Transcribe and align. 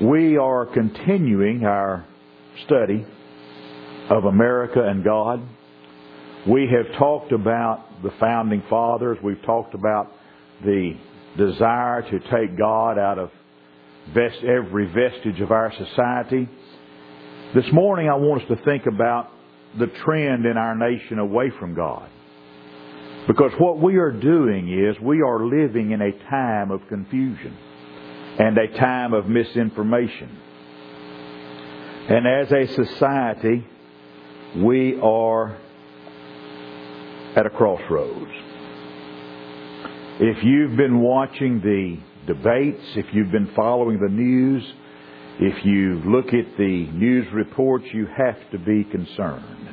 We 0.00 0.36
are 0.36 0.64
continuing 0.64 1.64
our 1.64 2.06
study 2.66 3.04
of 4.08 4.26
America 4.26 4.80
and 4.80 5.02
God. 5.02 5.42
We 6.46 6.68
have 6.68 6.96
talked 6.96 7.32
about 7.32 8.00
the 8.04 8.12
founding 8.20 8.62
fathers. 8.70 9.18
We've 9.24 9.42
talked 9.42 9.74
about 9.74 10.12
the 10.62 10.92
desire 11.36 12.02
to 12.02 12.20
take 12.20 12.56
God 12.56 12.96
out 12.96 13.18
of 13.18 13.30
every 14.16 14.86
vestige 14.86 15.40
of 15.40 15.50
our 15.50 15.72
society. 15.76 16.48
This 17.56 17.66
morning 17.72 18.08
I 18.08 18.14
want 18.14 18.42
us 18.42 18.56
to 18.56 18.64
think 18.64 18.86
about 18.86 19.30
the 19.80 19.88
trend 20.04 20.46
in 20.46 20.56
our 20.56 20.76
nation 20.76 21.18
away 21.18 21.50
from 21.58 21.74
God. 21.74 22.08
Because 23.26 23.50
what 23.58 23.80
we 23.80 23.96
are 23.96 24.12
doing 24.12 24.68
is 24.68 24.94
we 25.02 25.22
are 25.22 25.44
living 25.44 25.90
in 25.90 26.00
a 26.00 26.12
time 26.30 26.70
of 26.70 26.82
confusion 26.88 27.56
and 28.38 28.56
a 28.56 28.68
time 28.78 29.12
of 29.12 29.26
misinformation. 29.26 30.38
And 32.08 32.26
as 32.26 32.52
a 32.52 32.66
society, 32.74 33.66
we 34.56 34.98
are 35.00 35.58
at 37.36 37.44
a 37.44 37.50
crossroads. 37.50 38.30
If 40.20 40.42
you've 40.42 40.76
been 40.76 41.00
watching 41.00 41.60
the 41.60 41.98
debates, 42.32 42.82
if 42.96 43.06
you've 43.12 43.30
been 43.30 43.52
following 43.54 44.00
the 44.00 44.08
news, 44.08 44.64
if 45.40 45.64
you 45.64 46.02
look 46.04 46.28
at 46.28 46.56
the 46.56 46.86
news 46.92 47.26
reports, 47.32 47.84
you 47.92 48.06
have 48.06 48.38
to 48.52 48.58
be 48.58 48.84
concerned. 48.84 49.68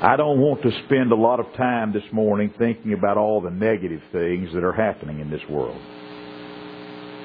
I 0.00 0.16
don't 0.16 0.40
want 0.40 0.62
to 0.62 0.70
spend 0.86 1.12
a 1.12 1.16
lot 1.16 1.40
of 1.40 1.52
time 1.54 1.92
this 1.92 2.04
morning 2.12 2.54
thinking 2.56 2.92
about 2.92 3.16
all 3.16 3.40
the 3.40 3.50
negative 3.50 4.00
things 4.12 4.52
that 4.54 4.64
are 4.64 4.72
happening 4.72 5.20
in 5.20 5.28
this 5.28 5.42
world. 5.48 5.80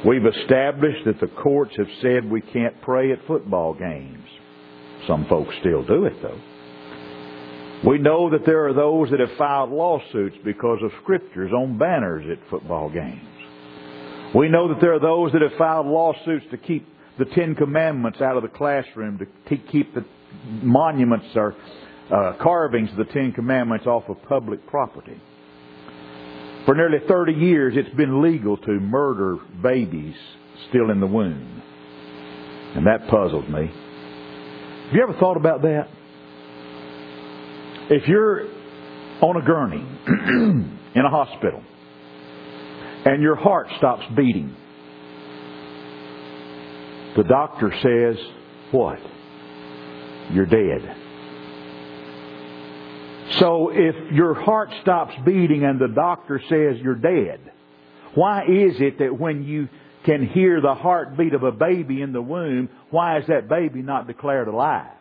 We've 0.05 0.25
established 0.25 1.05
that 1.05 1.21
the 1.21 1.27
courts 1.27 1.73
have 1.77 1.87
said 2.01 2.29
we 2.29 2.41
can't 2.41 2.81
pray 2.81 3.13
at 3.13 3.25
football 3.25 3.73
games. 3.73 4.27
Some 5.07 5.25
folks 5.27 5.55
still 5.61 5.83
do 5.85 6.05
it 6.05 6.21
though. 6.21 6.39
We 7.85 7.97
know 7.97 8.29
that 8.29 8.45
there 8.45 8.67
are 8.67 8.73
those 8.73 9.09
that 9.11 9.19
have 9.19 9.37
filed 9.37 9.69
lawsuits 9.69 10.37
because 10.43 10.79
of 10.83 10.91
scriptures 11.01 11.51
on 11.51 11.77
banners 11.77 12.25
at 12.31 12.49
football 12.49 12.89
games. 12.89 13.27
We 14.33 14.49
know 14.49 14.69
that 14.69 14.81
there 14.81 14.93
are 14.93 14.99
those 14.99 15.31
that 15.33 15.41
have 15.41 15.57
filed 15.57 15.87
lawsuits 15.87 16.45
to 16.51 16.57
keep 16.57 16.87
the 17.19 17.25
Ten 17.25 17.55
Commandments 17.55 18.21
out 18.21 18.35
of 18.35 18.43
the 18.43 18.49
classroom, 18.49 19.19
to 19.19 19.57
keep 19.57 19.93
the 19.93 20.05
monuments 20.45 21.27
or 21.35 21.55
uh, 22.11 22.33
carvings 22.41 22.89
of 22.91 22.97
the 22.97 23.13
Ten 23.13 23.31
Commandments 23.31 23.85
off 23.85 24.03
of 24.09 24.21
public 24.23 24.65
property. 24.67 25.21
For 26.65 26.75
nearly 26.75 26.99
30 27.07 27.33
years, 27.33 27.73
it's 27.75 27.93
been 27.95 28.21
legal 28.21 28.57
to 28.57 28.71
murder 28.71 29.37
babies 29.61 30.15
still 30.69 30.91
in 30.91 30.99
the 30.99 31.07
womb. 31.07 31.61
And 32.75 32.87
that 32.87 33.07
puzzled 33.09 33.49
me. 33.49 33.67
Have 33.67 34.93
you 34.93 35.03
ever 35.03 35.13
thought 35.19 35.37
about 35.37 35.63
that? 35.63 35.87
If 37.89 38.07
you're 38.07 38.47
on 39.21 39.41
a 39.41 39.45
gurney 39.45 39.85
in 40.95 41.05
a 41.05 41.09
hospital 41.09 41.61
and 43.05 43.21
your 43.21 43.35
heart 43.35 43.67
stops 43.77 44.03
beating, 44.15 44.55
the 47.17 47.23
doctor 47.23 47.73
says, 47.81 48.25
What? 48.71 48.99
You're 50.31 50.45
dead. 50.45 51.02
So 53.39 53.71
if 53.73 54.11
your 54.11 54.33
heart 54.33 54.69
stops 54.81 55.13
beating 55.25 55.63
and 55.63 55.79
the 55.79 55.87
doctor 55.87 56.41
says 56.49 56.81
you're 56.81 56.95
dead, 56.95 57.39
why 58.15 58.43
is 58.43 58.75
it 58.79 58.99
that 58.99 59.17
when 59.17 59.43
you 59.43 59.69
can 60.05 60.27
hear 60.27 60.61
the 60.61 60.75
heartbeat 60.75 61.33
of 61.33 61.43
a 61.43 61.51
baby 61.51 62.01
in 62.01 62.13
the 62.13 62.21
womb, 62.21 62.69
why 62.89 63.17
is 63.19 63.27
that 63.27 63.47
baby 63.47 63.81
not 63.81 64.07
declared 64.07 64.47
alive? 64.47 64.91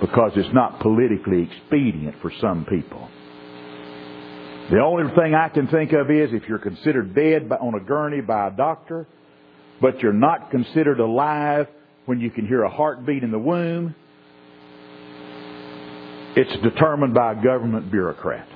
Because 0.00 0.32
it's 0.34 0.52
not 0.52 0.80
politically 0.80 1.42
expedient 1.42 2.16
for 2.20 2.32
some 2.40 2.64
people. 2.64 3.08
The 4.70 4.80
only 4.80 5.14
thing 5.14 5.34
I 5.34 5.48
can 5.48 5.68
think 5.68 5.92
of 5.92 6.10
is 6.10 6.30
if 6.32 6.48
you're 6.48 6.58
considered 6.58 7.14
dead 7.14 7.50
on 7.52 7.74
a 7.74 7.80
gurney 7.80 8.20
by 8.20 8.48
a 8.48 8.50
doctor, 8.50 9.06
but 9.80 10.00
you're 10.00 10.12
not 10.12 10.50
considered 10.50 10.98
alive 10.98 11.68
when 12.06 12.20
you 12.20 12.30
can 12.30 12.46
hear 12.46 12.62
a 12.62 12.70
heartbeat 12.70 13.22
in 13.22 13.30
the 13.30 13.38
womb, 13.38 13.94
it's 16.34 16.62
determined 16.62 17.14
by 17.14 17.32
a 17.32 17.42
government 17.42 17.90
bureaucrat. 17.90 18.48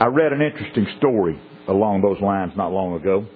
I 0.00 0.06
read 0.06 0.32
an 0.32 0.42
interesting 0.42 0.86
story 0.98 1.40
along 1.68 2.02
those 2.02 2.20
lines 2.20 2.52
not 2.56 2.72
long 2.72 2.94
ago. 2.94 3.26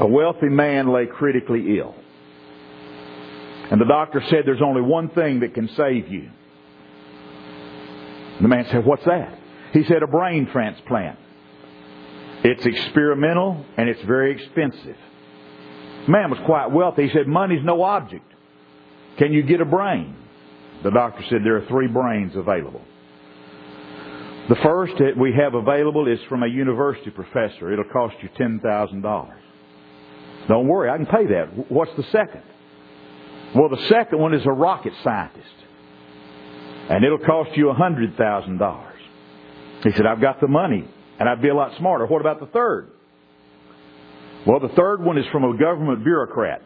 A 0.00 0.06
wealthy 0.06 0.48
man 0.48 0.92
lay 0.92 1.06
critically 1.06 1.78
ill. 1.78 1.94
And 3.70 3.80
the 3.80 3.84
doctor 3.84 4.22
said 4.28 4.42
there's 4.46 4.62
only 4.62 4.80
one 4.80 5.10
thing 5.10 5.40
that 5.40 5.54
can 5.54 5.68
save 5.68 6.08
you. 6.08 6.30
The 8.40 8.48
man 8.48 8.66
said, 8.70 8.84
What's 8.84 9.04
that? 9.04 9.38
He 9.72 9.84
said, 9.84 10.02
A 10.02 10.06
brain 10.06 10.48
transplant. 10.50 11.18
It's 12.42 12.64
experimental 12.64 13.64
and 13.76 13.88
it's 13.88 14.02
very 14.02 14.32
expensive. 14.32 14.96
The 16.06 16.10
man 16.10 16.30
was 16.30 16.40
quite 16.46 16.70
wealthy. 16.70 17.06
He 17.06 17.12
said, 17.12 17.28
Money's 17.28 17.62
no 17.62 17.82
object. 17.82 18.29
Can 19.20 19.34
you 19.34 19.42
get 19.42 19.60
a 19.60 19.66
brain? 19.66 20.16
The 20.82 20.90
doctor 20.90 21.22
said 21.28 21.40
there 21.44 21.58
are 21.58 21.66
three 21.66 21.88
brains 21.88 22.34
available. 22.34 22.80
The 24.48 24.56
first 24.62 24.94
that 24.96 25.12
we 25.14 25.34
have 25.34 25.52
available 25.52 26.08
is 26.08 26.18
from 26.30 26.42
a 26.42 26.46
university 26.46 27.10
professor. 27.10 27.70
It'll 27.70 27.84
cost 27.92 28.16
you 28.22 28.30
$10,000. 28.30 29.34
Don't 30.48 30.66
worry, 30.66 30.88
I 30.88 30.96
can 30.96 31.04
pay 31.04 31.26
that. 31.26 31.70
What's 31.70 31.94
the 31.98 32.02
second? 32.04 32.42
Well, 33.54 33.68
the 33.68 33.86
second 33.90 34.18
one 34.18 34.32
is 34.32 34.46
a 34.46 34.52
rocket 34.52 34.94
scientist. 35.04 35.46
And 36.88 37.04
it'll 37.04 37.18
cost 37.18 37.50
you 37.58 37.66
$100,000. 37.66 38.92
He 39.84 39.90
said, 39.92 40.06
I've 40.06 40.22
got 40.22 40.40
the 40.40 40.48
money 40.48 40.88
and 41.18 41.28
I'd 41.28 41.42
be 41.42 41.50
a 41.50 41.54
lot 41.54 41.76
smarter. 41.76 42.06
What 42.06 42.22
about 42.22 42.40
the 42.40 42.46
third? 42.46 42.90
Well, 44.46 44.60
the 44.60 44.74
third 44.74 45.04
one 45.04 45.18
is 45.18 45.26
from 45.30 45.44
a 45.44 45.58
government 45.58 46.04
bureaucrat 46.04 46.62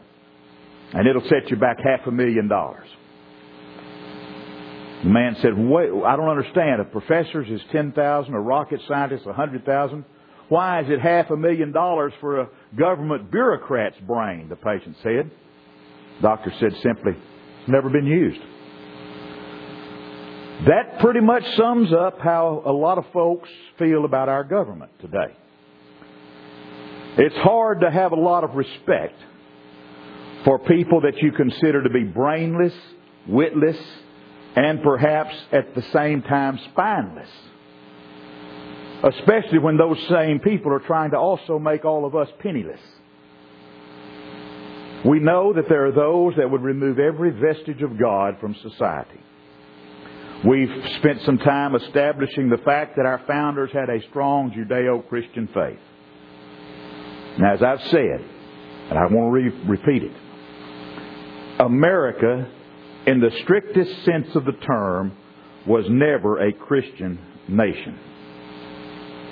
and 0.92 1.08
it'll 1.08 1.28
set 1.28 1.50
you 1.50 1.56
back 1.56 1.78
half 1.78 2.06
a 2.06 2.10
million 2.10 2.48
dollars. 2.48 2.86
The 5.02 5.10
man 5.10 5.36
said, 5.42 5.52
Wait, 5.56 5.90
I 6.06 6.16
don't 6.16 6.28
understand. 6.28 6.80
A 6.80 6.84
professor's 6.84 7.48
is 7.48 7.60
10,000, 7.72 8.32
a 8.32 8.40
rocket 8.40 8.80
scientist 8.88 9.26
100,000. 9.26 10.04
Why 10.48 10.80
is 10.80 10.86
it 10.88 11.00
half 11.00 11.30
a 11.30 11.36
million 11.36 11.72
dollars 11.72 12.12
for 12.20 12.40
a 12.40 12.48
government 12.78 13.30
bureaucrat's 13.30 13.98
brain? 14.06 14.48
The 14.48 14.56
patient 14.56 14.96
said. 15.02 15.30
Doctor 16.22 16.52
said 16.60 16.72
simply, 16.82 17.12
it's 17.12 17.68
never 17.68 17.90
been 17.90 18.06
used. 18.06 18.40
That 20.66 21.00
pretty 21.00 21.20
much 21.20 21.42
sums 21.56 21.92
up 21.92 22.18
how 22.20 22.62
a 22.64 22.72
lot 22.72 22.96
of 22.96 23.04
folks 23.12 23.48
feel 23.78 24.04
about 24.04 24.28
our 24.28 24.44
government 24.44 24.92
today. 25.00 25.36
It's 27.18 27.36
hard 27.36 27.80
to 27.80 27.90
have 27.90 28.12
a 28.12 28.16
lot 28.16 28.44
of 28.44 28.54
respect 28.54 29.18
for 30.44 30.58
people 30.60 31.00
that 31.02 31.16
you 31.22 31.32
consider 31.32 31.82
to 31.82 31.90
be 31.90 32.04
brainless, 32.04 32.74
witless, 33.26 33.78
and 34.56 34.82
perhaps 34.82 35.34
at 35.52 35.74
the 35.74 35.82
same 35.92 36.22
time 36.22 36.58
spineless. 36.70 37.30
Especially 39.02 39.58
when 39.58 39.76
those 39.76 39.98
same 40.08 40.38
people 40.40 40.72
are 40.72 40.80
trying 40.80 41.10
to 41.10 41.18
also 41.18 41.58
make 41.58 41.84
all 41.84 42.04
of 42.04 42.14
us 42.14 42.28
penniless. 42.38 42.80
We 45.04 45.18
know 45.18 45.52
that 45.52 45.68
there 45.68 45.86
are 45.86 45.92
those 45.92 46.34
that 46.36 46.50
would 46.50 46.62
remove 46.62 46.98
every 46.98 47.30
vestige 47.30 47.82
of 47.82 47.98
God 47.98 48.38
from 48.40 48.54
society. 48.62 49.20
We've 50.46 50.70
spent 50.98 51.22
some 51.22 51.38
time 51.38 51.74
establishing 51.74 52.48
the 52.48 52.62
fact 52.64 52.96
that 52.96 53.06
our 53.06 53.22
founders 53.26 53.70
had 53.72 53.90
a 53.90 54.02
strong 54.08 54.50
Judeo-Christian 54.50 55.48
faith. 55.48 55.78
Now, 57.38 57.54
as 57.54 57.62
I've 57.62 57.82
said, 57.90 58.24
and 58.90 58.98
I 58.98 59.06
want 59.06 59.12
to 59.12 59.30
re- 59.30 59.64
repeat 59.66 60.02
it, 60.04 60.12
America, 61.64 62.46
in 63.06 63.20
the 63.20 63.30
strictest 63.42 64.04
sense 64.04 64.28
of 64.34 64.44
the 64.44 64.52
term, 64.52 65.16
was 65.66 65.86
never 65.88 66.46
a 66.46 66.52
Christian 66.52 67.18
nation. 67.48 67.98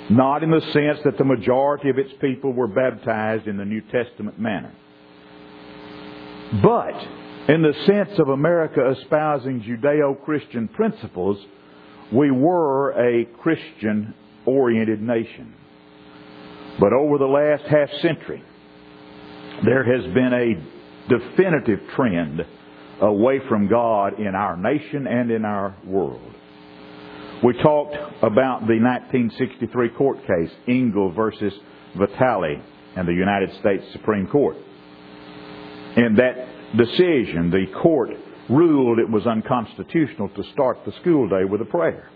Not 0.09 0.41
in 0.43 0.49
the 0.49 0.61
sense 0.73 0.99
that 1.05 1.17
the 1.17 1.23
majority 1.23 1.89
of 1.89 1.99
its 1.99 2.11
people 2.19 2.51
were 2.51 2.67
baptized 2.67 3.47
in 3.47 3.57
the 3.57 3.65
New 3.65 3.81
Testament 3.81 4.39
manner. 4.39 4.73
But 6.61 6.95
in 7.53 7.61
the 7.61 7.73
sense 7.85 8.17
of 8.19 8.29
America 8.29 8.95
espousing 8.99 9.61
Judeo-Christian 9.61 10.69
principles, 10.69 11.37
we 12.11 12.31
were 12.31 12.91
a 12.91 13.25
Christian-oriented 13.41 15.01
nation. 15.01 15.53
But 16.79 16.93
over 16.93 17.19
the 17.19 17.25
last 17.25 17.63
half 17.65 17.89
century, 18.01 18.43
there 19.63 19.83
has 19.83 20.03
been 20.13 20.33
a 20.33 20.72
definitive 21.09 21.79
trend 21.95 22.41
away 23.01 23.39
from 23.49 23.67
God 23.67 24.19
in 24.19 24.35
our 24.35 24.55
nation 24.55 25.07
and 25.07 25.31
in 25.31 25.45
our 25.45 25.75
world. 25.85 26.33
We 27.43 27.53
talked 27.61 27.95
about 28.21 28.67
the 28.67 28.79
1963 28.79 29.89
court 29.89 30.19
case, 30.19 30.51
Engel 30.67 31.11
versus 31.11 31.53
Vitale 31.97 32.61
and 32.95 33.07
the 33.07 33.13
United 33.13 33.51
States 33.59 33.83
Supreme 33.91 34.27
Court. 34.27 34.55
In 35.97 36.15
that 36.15 36.77
decision, 36.77 37.51
the 37.51 37.65
court 37.81 38.11
ruled 38.49 38.99
it 38.99 39.09
was 39.09 39.25
unconstitutional 39.27 40.29
to 40.29 40.43
start 40.53 40.79
the 40.85 40.93
school 41.01 41.27
day 41.27 41.43
with 41.43 41.61
a 41.61 41.65
prayer. 41.65 42.09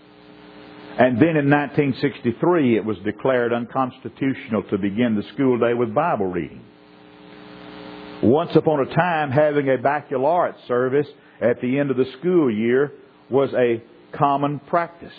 And 0.98 1.16
then 1.16 1.36
in 1.36 1.48
1963, 1.48 2.76
it 2.76 2.84
was 2.84 2.96
declared 3.04 3.52
unconstitutional 3.52 4.64
to 4.64 4.78
begin 4.78 5.14
the 5.14 5.22
school 5.34 5.58
day 5.58 5.74
with 5.74 5.94
Bible 5.94 6.26
reading. 6.26 6.64
Once 8.22 8.50
upon 8.56 8.80
a 8.80 8.94
time, 8.94 9.30
having 9.30 9.68
a 9.68 9.78
baccalaureate 9.78 10.56
service 10.66 11.06
at 11.40 11.60
the 11.60 11.78
end 11.78 11.90
of 11.90 11.96
the 11.96 12.06
school 12.18 12.52
year 12.52 12.92
was 13.30 13.50
a 13.54 13.82
common 14.16 14.58
practice. 14.58 15.12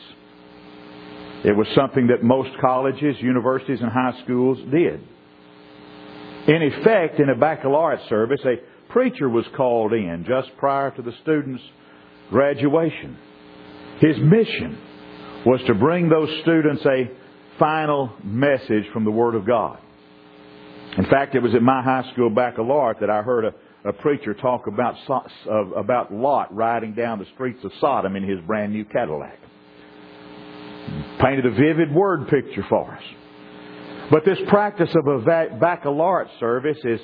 It 1.46 1.56
was 1.56 1.68
something 1.74 2.08
that 2.08 2.24
most 2.24 2.50
colleges, 2.60 3.16
universities, 3.22 3.80
and 3.82 3.90
high 3.90 4.20
schools 4.24 4.58
did. 4.70 5.00
In 6.48 6.62
effect, 6.64 7.20
in 7.20 7.30
a 7.30 7.36
baccalaureate 7.36 8.08
service, 8.10 8.42
a 8.44 8.58
preacher 8.92 9.30
was 9.30 9.46
called 9.56 9.94
in 9.94 10.26
just 10.28 10.50
prior 10.58 10.92
to 10.92 11.02
the 11.02 11.14
student's 11.22 11.64
graduation. 12.30 13.18
His 14.02 14.18
mission 14.18 14.78
was 15.46 15.62
to 15.68 15.74
bring 15.74 16.10
those 16.10 16.30
students 16.42 16.86
a 16.86 17.10
final 17.58 18.12
message 18.24 18.86
from 18.92 19.06
the 19.06 19.12
Word 19.12 19.36
of 19.36 19.46
God. 19.46 19.80
In 20.98 21.06
fact, 21.06 21.36
it 21.36 21.42
was 21.42 21.54
at 21.56 21.62
my 21.62 21.82
high 21.82 22.10
school 22.12 22.30
baccalaureate 22.30 23.00
that 23.02 23.10
I 23.10 23.22
heard 23.22 23.46
a, 23.46 23.54
a 23.90 23.94
preacher 23.94 24.34
talk 24.34 24.68
about, 24.68 24.96
about 25.48 26.14
Lot 26.14 26.54
riding 26.56 26.94
down 26.94 27.20
the 27.20 27.28
streets 27.36 27.64
of 27.64 27.72
Sodom 27.80 28.16
in 28.16 28.24
his 28.24 28.40
brand 28.42 28.74
new 28.74 28.86
Cadillac. 28.86 29.38
Painted 31.22 31.46
a 31.46 31.52
vivid 31.52 31.94
word 31.94 32.28
picture 32.30 32.66
for 32.68 32.92
us. 32.92 33.04
But 34.12 34.26
this 34.26 34.40
practice 34.48 34.90
of 34.96 35.08
a 35.08 35.58
baccalaureate 35.60 36.32
service 36.40 36.80
is 36.84 37.00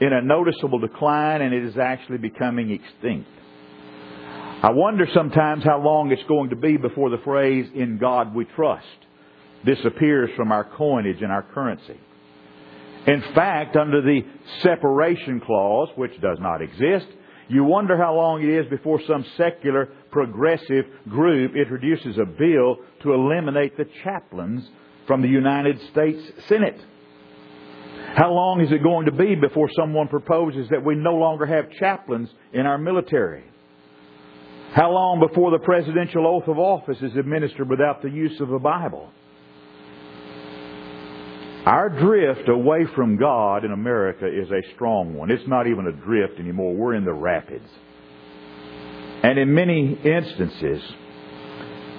in 0.00 0.12
a 0.12 0.20
noticeable 0.20 0.78
decline 0.78 1.40
and 1.40 1.54
it 1.54 1.64
is 1.64 1.78
actually 1.78 2.18
becoming 2.18 2.70
extinct. 2.70 3.28
I 4.62 4.70
wonder 4.70 5.08
sometimes 5.14 5.64
how 5.64 5.80
long 5.80 6.12
it's 6.12 6.22
going 6.28 6.50
to 6.50 6.56
be 6.56 6.76
before 6.76 7.10
the 7.10 7.18
phrase, 7.18 7.68
in 7.74 7.98
God 7.98 8.34
we 8.34 8.44
trust, 8.44 8.86
disappears 9.64 10.30
from 10.36 10.52
our 10.52 10.64
coinage 10.76 11.22
and 11.22 11.32
our 11.32 11.42
currency. 11.42 11.98
In 13.06 13.22
fact, 13.34 13.76
under 13.76 14.00
the 14.00 14.20
separation 14.62 15.40
clause, 15.40 15.88
which 15.96 16.20
does 16.20 16.38
not 16.40 16.62
exist, 16.62 17.06
you 17.48 17.64
wonder 17.64 17.96
how 17.96 18.14
long 18.14 18.42
it 18.42 18.48
is 18.48 18.66
before 18.70 19.00
some 19.06 19.24
secular 19.36 19.88
progressive 20.10 20.84
group 21.08 21.56
introduces 21.56 22.16
a 22.16 22.24
bill 22.24 22.76
to 23.02 23.12
eliminate 23.12 23.76
the 23.76 23.86
chaplains 24.04 24.68
from 25.06 25.20
the 25.20 25.28
United 25.28 25.80
States 25.90 26.22
Senate. 26.48 26.80
How 28.14 28.30
long 28.30 28.60
is 28.60 28.70
it 28.70 28.82
going 28.82 29.06
to 29.06 29.12
be 29.12 29.34
before 29.34 29.68
someone 29.74 30.06
proposes 30.06 30.68
that 30.70 30.84
we 30.84 30.94
no 30.94 31.14
longer 31.14 31.46
have 31.46 31.70
chaplains 31.80 32.28
in 32.52 32.66
our 32.66 32.78
military? 32.78 33.44
How 34.74 34.90
long 34.90 35.20
before 35.20 35.50
the 35.50 35.58
presidential 35.58 36.26
oath 36.26 36.48
of 36.48 36.58
office 36.58 36.98
is 37.02 37.16
administered 37.16 37.68
without 37.68 38.00
the 38.02 38.10
use 38.10 38.40
of 38.40 38.52
a 38.52 38.58
Bible? 38.58 39.10
Our 41.64 41.90
drift 41.90 42.48
away 42.48 42.86
from 42.96 43.16
God 43.16 43.64
in 43.64 43.70
America 43.70 44.26
is 44.26 44.50
a 44.50 44.74
strong 44.74 45.14
one. 45.14 45.30
It's 45.30 45.46
not 45.46 45.68
even 45.68 45.86
a 45.86 45.92
drift 45.92 46.40
anymore. 46.40 46.74
We're 46.74 46.94
in 46.94 47.04
the 47.04 47.12
rapids. 47.12 47.68
And 49.22 49.38
in 49.38 49.54
many 49.54 49.94
instances, 49.94 50.82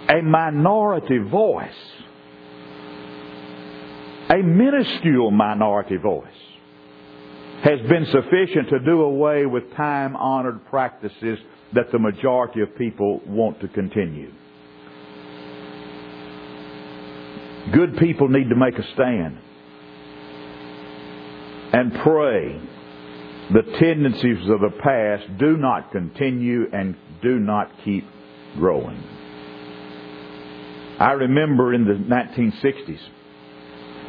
a 0.10 0.21
minority 0.21 1.19
voice, 1.19 1.69
a 4.30 4.44
minuscule 4.44 5.31
minority 5.31 5.95
voice, 5.95 6.27
has 7.63 7.80
been 7.88 8.06
sufficient 8.07 8.68
to 8.69 8.80
do 8.80 9.04
away 9.04 9.45
with 9.45 9.63
time 9.77 10.18
honored 10.18 10.66
practices 10.66 11.39
that 11.74 11.89
the 11.94 12.00
majority 12.00 12.59
of 12.59 12.77
people 12.77 13.21
want 13.25 13.62
to 13.62 13.69
continue. 13.69 14.30
Good 17.71 17.95
people 17.95 18.27
need 18.27 18.50
to 18.50 18.57
make 18.57 18.77
a 18.77 18.94
stand 18.94 19.38
and 21.74 21.92
pray 22.04 22.62
the 23.52 23.64
tendencies 23.80 24.50
of 24.50 24.62
the 24.62 24.72
past 24.81 25.38
do 25.38 25.58
not 25.58 25.92
continue 25.92 26.66
and 26.72 26.96
do 27.22 27.40
not 27.40 27.70
keep 27.84 28.06
growing. 28.56 29.04
I 31.00 31.12
remember 31.12 31.74
in 31.74 31.86
the 31.86 31.94
1960s 31.94 33.00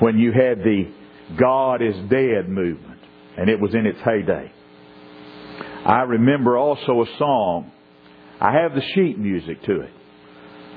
when 0.01 0.19
you 0.19 0.33
had 0.33 0.59
the 0.59 0.93
God 1.39 1.83
is 1.83 1.95
dead 2.11 2.49
movement 2.49 3.01
and 3.37 3.49
it 3.49 3.59
was 3.59 3.75
in 3.75 3.87
its 3.87 3.99
heyday. 4.05 4.53
I 5.87 6.03
remember 6.03 6.57
also 6.57 7.03
a 7.03 7.07
song. 7.19 7.73
I 8.41 8.53
have 8.53 8.75
the 8.75 8.83
sheet 8.95 9.19
music 9.19 9.63
to 9.65 9.81
it. 9.81 9.91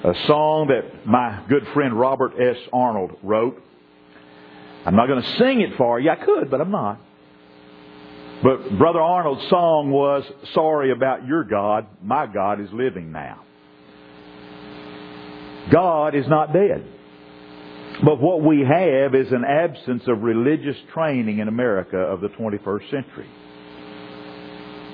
A 0.03 0.13
song 0.27 0.67
that 0.67 1.05
my 1.05 1.43
good 1.49 1.63
friend 1.73 1.99
Robert 1.99 2.33
S. 2.39 2.57
Arnold 2.71 3.17
wrote. 3.23 3.61
I'm 4.87 4.95
not 4.95 5.07
going 5.07 5.21
to 5.21 5.37
sing 5.37 5.61
it 5.61 5.77
for 5.77 5.99
you. 5.99 6.09
I 6.09 6.15
could, 6.15 6.49
but 6.49 6.61
I'm 6.61 6.71
not. 6.71 6.99
But 8.41 8.77
Brother 8.77 9.01
Arnold's 9.01 9.47
song 9.49 9.91
was, 9.91 10.23
Sorry 10.53 10.91
about 10.91 11.27
your 11.27 11.43
God. 11.43 11.87
My 12.01 12.25
God 12.25 12.61
is 12.61 12.69
living 12.71 13.11
now. 13.11 13.43
God 15.71 16.15
is 16.15 16.27
not 16.27 16.53
dead. 16.53 16.85
But 18.03 18.21
what 18.21 18.41
we 18.41 18.61
have 18.61 19.13
is 19.13 19.31
an 19.31 19.43
absence 19.43 20.03
of 20.07 20.21
religious 20.21 20.77
training 20.93 21.39
in 21.39 21.47
America 21.47 21.97
of 21.97 22.21
the 22.21 22.29
21st 22.29 22.89
century 22.89 23.27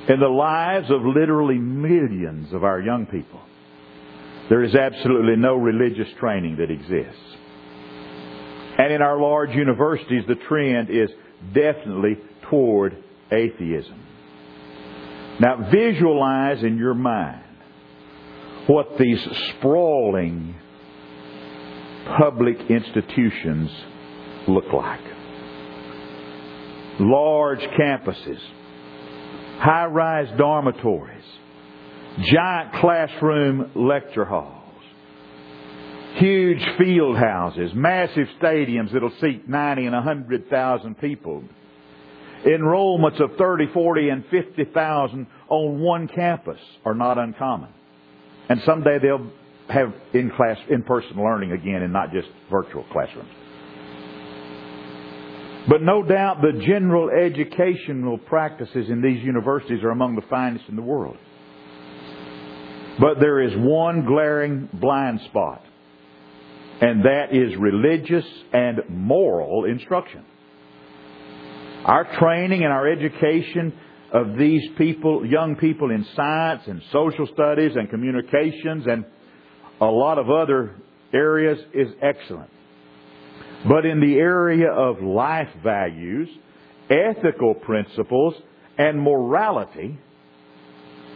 in 0.08 0.20
the 0.20 0.28
lives 0.28 0.90
of 0.90 1.02
literally 1.06 1.58
millions 1.58 2.52
of 2.54 2.64
our 2.64 2.82
young 2.82 3.06
people, 3.06 3.40
there 4.50 4.64
is 4.64 4.76
absolutely 4.76 5.38
no 5.38 5.56
religious 5.56 6.10
training 6.20 6.58
that 6.58 6.70
exists. 6.70 7.22
And 8.78 8.92
in 8.92 9.02
our 9.02 9.20
large 9.20 9.52
universities, 9.52 10.24
the 10.28 10.36
trend 10.36 10.90
is 10.90 11.10
definitely 11.54 12.18
toward 12.50 12.98
atheism. 13.32 14.00
Now 15.40 15.70
visualize 15.72 16.64
in 16.64 16.78
your 16.78 16.94
mind 16.94 17.44
what 18.68 18.98
these 18.98 19.20
sprawling 19.58 20.56
public 22.18 22.58
institutions 22.70 23.72
look 24.48 24.72
like. 24.72 25.02
Large 27.00 27.62
campuses 27.80 28.40
high 29.64 29.86
rise 29.86 30.28
dormitories, 30.38 31.24
giant 32.34 32.74
classroom 32.74 33.72
lecture 33.76 34.26
halls, 34.26 34.63
huge 36.16 36.64
field 36.78 37.18
houses, 37.18 37.72
massive 37.74 38.28
stadiums 38.42 38.92
that'll 38.94 39.14
seat 39.22 39.48
90 39.48 39.86
and 39.86 39.96
100,000 39.96 40.96
people, 41.00 41.44
enrollments 42.46 43.22
of 43.22 43.38
30, 43.38 43.68
40, 43.74 44.10
and 44.10 44.26
50,000 44.30 45.28
on 45.50 45.80
one 45.80 46.08
campus 46.08 46.60
are 46.86 46.96
not 46.96 47.18
uncommon. 47.18 47.70
And 48.50 48.62
someday 48.66 48.98
they'll 49.02 49.32
have 49.70 49.94
in 50.14 50.32
class, 50.32 50.58
in 50.70 50.84
person 50.84 51.16
learning 51.18 51.52
again 51.54 51.82
and 51.82 51.94
not 51.94 52.12
just 52.12 52.28
virtual 52.52 52.84
classrooms. 52.92 53.30
But 55.68 55.82
no 55.82 56.04
doubt 56.04 56.42
the 56.42 56.60
general 56.66 57.10
educational 57.10 58.18
practices 58.18 58.90
in 58.90 59.02
these 59.02 59.24
universities 59.24 59.82
are 59.84 59.92
among 59.92 60.16
the 60.16 60.22
finest 60.30 60.66
in 60.68 60.76
the 60.76 60.82
world. 60.82 61.16
But 63.00 63.20
there 63.22 63.42
is 63.42 63.54
one 63.56 64.06
glaring 64.06 64.70
blind 64.74 65.22
spot, 65.30 65.64
and 66.84 67.06
that 67.06 67.28
is 67.32 67.56
religious 67.58 68.26
and 68.52 68.82
moral 68.90 69.64
instruction. 69.64 70.26
Our 71.86 72.04
training 72.20 72.66
and 72.66 72.74
our 72.74 72.92
education 72.92 73.72
of 74.12 74.38
these 74.38 74.70
people, 74.78 75.26
young 75.26 75.56
people 75.56 75.92
in 75.92 76.06
science 76.14 76.64
and 76.68 76.82
social 76.92 77.26
studies 77.28 77.72
and 77.78 77.90
communications 77.90 78.86
and 78.86 79.06
a 79.80 79.86
lot 79.86 80.18
of 80.18 80.30
other 80.30 80.76
areas 81.14 81.58
is 81.74 81.88
excellent. 82.02 82.50
But 83.66 83.86
in 83.86 84.02
the 84.02 84.16
area 84.16 84.70
of 84.70 85.02
life 85.02 85.48
values, 85.64 86.28
ethical 86.90 87.54
principles, 87.54 88.34
and 88.78 89.00
morality, 89.00 89.98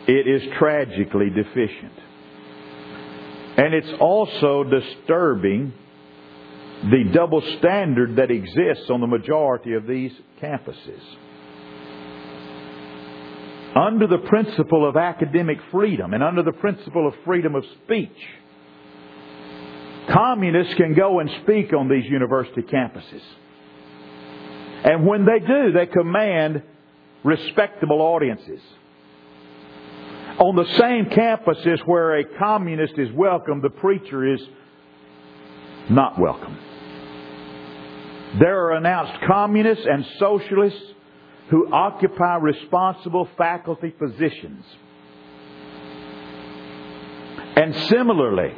it 0.08 0.28
is 0.28 0.42
tragically 0.58 1.30
deficient. 1.30 2.07
And 3.58 3.74
it's 3.74 4.00
also 4.00 4.64
disturbing 4.64 5.74
the 6.84 7.10
double 7.12 7.42
standard 7.58 8.18
that 8.18 8.30
exists 8.30 8.90
on 8.90 9.02
the 9.02 9.08
majority 9.08 9.74
of 9.74 9.88
these 9.88 10.12
campuses. 10.42 11.02
Under 13.76 14.08
the 14.08 14.20
principle 14.30 14.88
of 14.88 14.96
academic 14.96 15.58
freedom 15.72 16.14
and 16.14 16.24
under 16.24 16.44
the 16.44 16.52
principle 16.52 17.08
of 17.08 17.14
freedom 17.26 17.56
of 17.56 17.64
speech, 17.84 18.18
Communists 20.12 20.74
can 20.76 20.94
go 20.94 21.20
and 21.20 21.30
speak 21.44 21.74
on 21.74 21.90
these 21.90 22.06
university 22.10 22.62
campuses. 22.62 23.22
And 24.86 25.06
when 25.06 25.26
they 25.26 25.46
do, 25.46 25.72
they 25.74 25.86
command 25.86 26.64
respectable 27.24 28.02
audiences. 28.02 28.62
On 30.39 30.56
the 30.56 30.65
same 30.77 31.06
campuses 31.06 31.79
where 31.86 32.20
a 32.20 32.24
communist 32.38 32.94
is 32.98 33.12
welcome, 33.12 33.62
the 33.62 33.72
preacher 33.72 34.34
is 34.34 34.41
not 35.89 36.20
welcome. 36.20 36.58
There 38.39 38.65
are 38.65 38.74
announced 38.74 39.13
communists 39.25 39.86
and 39.89 40.06
socialists 40.20 40.94
who 41.50 41.74
occupy 41.74 42.36
responsible 42.36 43.27
faculty 43.38 43.89
positions. 43.89 44.63
And 47.56 47.75
similarly, 47.88 48.53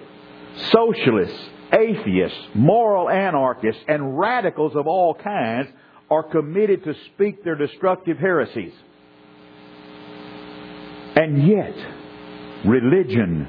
socialists, 0.72 1.50
atheists, 1.72 2.40
moral 2.56 3.10
anarchists, 3.10 3.82
and 3.88 4.20
radicals 4.20 4.76
of 4.76 4.88
all 4.88 5.14
kinds 5.14 5.70
are 6.10 6.24
committed 6.24 6.84
to 6.84 6.94
speak 7.14 7.44
their 7.44 7.56
destructive 7.56 8.18
heresies. 8.18 8.74
And 11.16 11.48
yet, 11.48 11.76
religion 12.66 13.48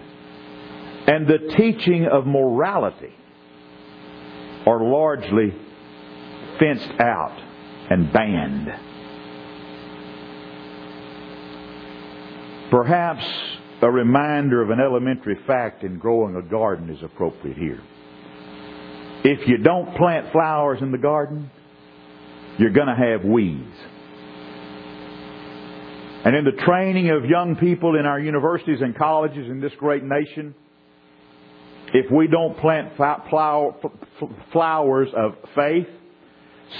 and 1.06 1.26
the 1.26 1.54
teaching 1.56 2.06
of 2.06 2.26
morality 2.26 3.12
are 4.66 4.82
largely 4.82 5.54
fenced 6.58 7.00
out 7.00 7.36
and 7.90 8.12
banned. 8.12 8.68
Perhaps 12.70 13.24
a 13.82 13.90
reminder 13.90 14.62
of 14.62 14.70
an 14.70 14.78
elementary 14.78 15.38
fact 15.46 15.82
in 15.82 15.98
growing 15.98 16.36
a 16.36 16.42
garden 16.42 16.90
is 16.90 17.02
appropriate 17.02 17.56
here. 17.56 17.80
If 19.24 19.48
you 19.48 19.58
don't 19.58 19.96
plant 19.96 20.30
flowers 20.32 20.80
in 20.80 20.92
the 20.92 20.98
garden, 20.98 21.50
you're 22.58 22.70
going 22.70 22.88
to 22.88 22.94
have 22.94 23.24
weeds. 23.24 23.74
And 26.24 26.36
in 26.36 26.44
the 26.44 26.62
training 26.64 27.10
of 27.10 27.24
young 27.24 27.56
people 27.56 27.98
in 27.98 28.04
our 28.04 28.20
universities 28.20 28.80
and 28.82 28.96
colleges 28.96 29.48
in 29.48 29.60
this 29.60 29.72
great 29.78 30.02
nation, 30.04 30.54
if 31.94 32.10
we 32.10 32.28
don't 32.28 32.58
plant 32.58 32.92
flowers 34.52 35.08
of 35.16 35.34
faith, 35.54 35.88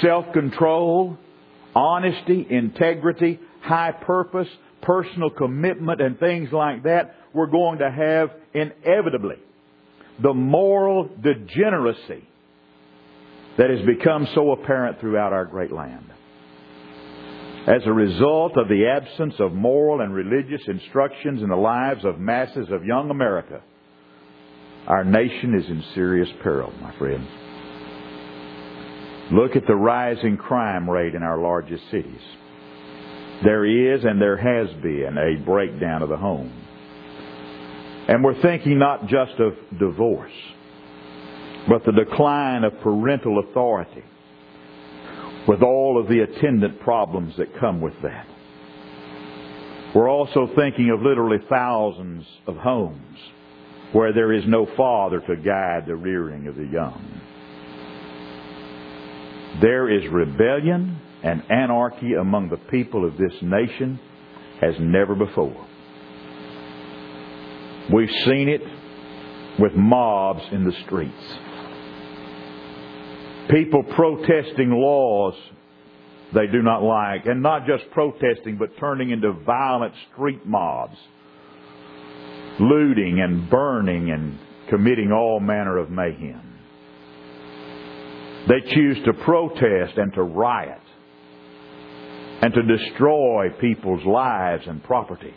self-control, 0.03 1.17
honesty, 1.75 2.47
integrity, 2.49 3.41
high 3.63 3.93
purpose, 3.93 4.49
personal 4.83 5.31
commitment, 5.31 6.01
and 6.01 6.19
things 6.21 6.53
like 6.53 6.83
that, 6.85 7.15
we're 7.33 7.47
going 7.47 7.79
to 7.79 7.91
have 7.91 8.31
inevitably 8.53 9.37
the 10.23 10.35
moral 10.35 11.09
degeneracy 11.23 12.25
that 13.57 13.71
has 13.71 13.81
become 13.87 14.29
so 14.35 14.53
apparent 14.53 15.01
throughout 15.01 15.33
our 15.33 15.47
great 15.47 15.73
land. 15.73 16.05
As 17.67 17.83
a 17.85 17.93
result 17.93 18.57
of 18.57 18.69
the 18.69 18.87
absence 18.87 19.35
of 19.39 19.53
moral 19.53 20.01
and 20.01 20.15
religious 20.15 20.63
instructions 20.67 21.43
in 21.43 21.51
the 21.51 21.57
lives 21.57 22.05
of 22.07 22.19
masses 22.19 22.69
of 22.71 22.85
young 22.85 23.11
America, 23.11 23.61
our 24.87 25.05
nation 25.05 25.55
is 25.55 25.69
in 25.69 25.85
serious 25.95 26.29
peril, 26.43 26.73
my 26.81 26.97
friends. 26.97 27.29
Look 29.33 29.57
at 29.57 29.67
the 29.67 29.77
rising 29.77 30.39
crime 30.39 30.89
rate 30.89 31.15
in 31.15 31.23
our 31.23 31.39
largest 31.39 31.85
cities. 31.91 32.21
There 33.45 33.65
is 33.95 34.05
and 34.05 34.21
there 34.21 34.39
has 34.39 34.75
been 34.83 35.17
a 35.19 35.45
breakdown 35.45 36.03
of 36.03 36.09
the 36.09 36.17
home. 36.17 36.53
And 38.09 38.25
we're 38.25 38.41
thinking 38.41 38.79
not 38.79 39.07
just 39.07 39.39
of 39.39 39.53
divorce, 39.79 40.33
but 41.69 41.85
the 41.85 41.93
decline 41.93 42.65
of 42.65 42.81
parental 42.81 43.39
authority 43.39 44.03
with 45.51 45.63
all 45.63 46.01
of 46.01 46.07
the 46.07 46.21
attendant 46.21 46.79
problems 46.79 47.35
that 47.37 47.59
come 47.59 47.81
with 47.81 48.01
that. 48.05 48.25
We're 49.93 50.09
also 50.09 50.49
thinking 50.55 50.91
of 50.91 51.03
literally 51.03 51.39
thousands 51.49 52.25
of 52.47 52.55
homes 52.55 53.19
where 53.91 54.13
there 54.13 54.33
is 54.33 54.45
no 54.47 54.65
father 54.77 55.19
to 55.19 55.35
guide 55.35 55.87
the 55.89 55.97
rearing 55.97 56.47
of 56.47 56.55
the 56.55 56.67
young. 56.67 57.21
There 59.61 59.91
is 59.91 60.09
rebellion 60.13 61.01
and 61.25 61.43
anarchy 61.51 62.15
among 62.15 62.51
the 62.51 62.71
people 62.71 63.05
of 63.05 63.19
this 63.19 63.35
nation 63.43 63.99
as 64.63 64.77
never 64.79 65.17
before. 65.17 65.67
We've 67.93 68.25
seen 68.25 68.49
it 68.49 68.63
with 69.59 69.73
mobs 69.75 70.45
in 70.53 70.63
the 70.63 70.77
streets. 70.85 71.50
People 73.51 73.83
protesting 73.83 74.71
laws 74.71 75.35
they 76.33 76.47
do 76.47 76.63
not 76.63 76.83
like, 76.83 77.27
and 77.27 77.43
not 77.43 77.67
just 77.67 77.91
protesting, 77.91 78.57
but 78.57 78.79
turning 78.79 79.11
into 79.11 79.33
violent 79.33 79.95
street 80.13 80.47
mobs, 80.47 80.97
looting 82.61 83.21
and 83.21 83.51
burning 83.51 84.11
and 84.11 84.39
committing 84.69 85.11
all 85.11 85.41
manner 85.41 85.77
of 85.77 85.91
mayhem. 85.91 86.59
They 88.49 88.61
choose 88.73 88.99
to 89.05 89.13
protest 89.25 89.97
and 89.97 90.13
to 90.15 90.23
riot 90.23 90.81
and 92.43 92.55
to 92.55 92.63
destroy 92.63 93.51
people's 93.61 94.05
lives 94.07 94.63
and 94.67 94.83
property 94.85 95.35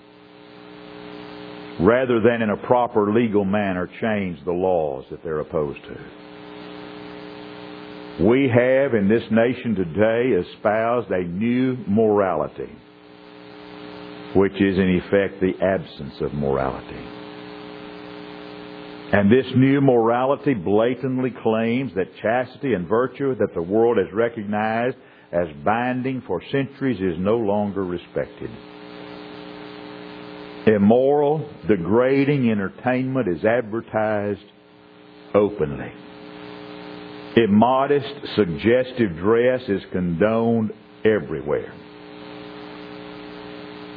rather 1.80 2.22
than 2.22 2.42
in 2.42 2.50
a 2.52 2.68
proper 2.68 3.12
legal 3.12 3.44
manner 3.44 3.90
change 4.00 4.44
the 4.46 4.52
laws 4.52 5.06
that 5.10 5.24
they're 5.24 5.40
opposed 5.40 5.82
to. 5.84 6.23
We 8.22 8.48
have 8.48 8.94
in 8.94 9.08
this 9.08 9.24
nation 9.32 9.74
today 9.74 10.36
espoused 10.48 11.10
a 11.10 11.24
new 11.24 11.78
morality, 11.88 12.70
which 14.36 14.54
is 14.54 14.78
in 14.78 15.02
effect 15.04 15.42
the 15.42 15.54
absence 15.60 16.14
of 16.22 16.32
morality. 16.32 17.04
And 19.14 19.32
this 19.32 19.48
new 19.56 19.82
morality 19.82 20.54
blatantly 20.54 21.34
claims 21.42 21.92
that 21.96 22.16
chastity 22.22 22.76
and 22.76 22.88
virtue 22.88 23.34
that 23.36 23.56
the 23.56 23.62
world 23.64 23.98
has 23.98 24.14
recognized 24.14 24.98
as 25.32 25.48
binding 25.66 26.22
for 26.28 26.40
centuries 26.52 27.02
is 27.02 27.20
no 27.20 27.38
longer 27.38 27.84
respected. 27.84 28.52
Immoral, 30.68 31.50
degrading 31.68 32.52
entertainment 32.52 33.28
is 33.28 33.44
advertised 33.44 34.46
openly. 35.34 35.92
Immodest, 37.36 38.36
suggestive 38.36 39.18
dress 39.18 39.62
is 39.68 39.82
condoned 39.92 40.72
everywhere. 41.04 41.74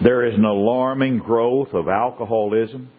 There 0.02 0.26
is 0.26 0.34
an 0.34 0.44
alarming 0.44 1.18
growth 1.18 1.68
of 1.72 1.88
alcoholism. 1.88 2.90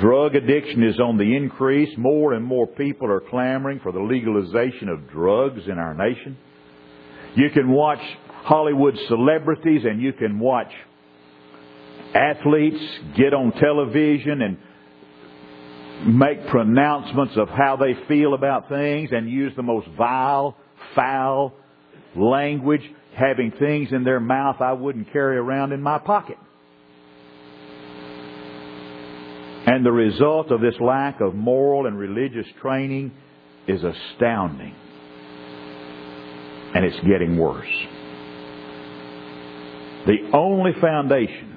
Drug 0.00 0.34
addiction 0.34 0.82
is 0.84 0.98
on 1.00 1.18
the 1.18 1.36
increase. 1.36 1.90
More 1.98 2.32
and 2.32 2.44
more 2.44 2.66
people 2.66 3.10
are 3.10 3.20
clamoring 3.20 3.80
for 3.80 3.92
the 3.92 4.00
legalization 4.00 4.88
of 4.88 5.10
drugs 5.10 5.62
in 5.66 5.78
our 5.78 5.94
nation. 5.94 6.36
You 7.34 7.50
can 7.50 7.70
watch 7.70 8.00
Hollywood 8.28 8.96
celebrities 9.08 9.82
and 9.84 10.00
you 10.00 10.12
can 10.12 10.38
watch 10.38 10.70
athletes 12.14 12.82
get 13.16 13.34
on 13.34 13.52
television 13.52 14.42
and 14.42 14.58
make 16.06 16.46
pronouncements 16.48 17.34
of 17.36 17.48
how 17.48 17.76
they 17.76 17.94
feel 18.08 18.34
about 18.34 18.68
things 18.68 19.10
and 19.12 19.28
use 19.30 19.52
the 19.56 19.62
most 19.62 19.86
vile, 19.96 20.56
foul 20.94 21.52
language, 22.16 22.82
having 23.14 23.52
things 23.52 23.88
in 23.92 24.04
their 24.04 24.20
mouth 24.20 24.60
I 24.60 24.72
wouldn't 24.72 25.12
carry 25.12 25.36
around 25.36 25.72
in 25.72 25.82
my 25.82 25.98
pocket. 25.98 26.36
And 29.66 29.84
the 29.84 29.92
result 29.92 30.50
of 30.50 30.60
this 30.60 30.74
lack 30.80 31.20
of 31.20 31.34
moral 31.34 31.86
and 31.86 31.98
religious 31.98 32.46
training 32.60 33.12
is 33.68 33.82
astounding. 33.84 34.74
And 36.74 36.84
it's 36.84 37.00
getting 37.06 37.36
worse. 37.36 37.68
The 40.06 40.30
only 40.32 40.72
foundation 40.80 41.56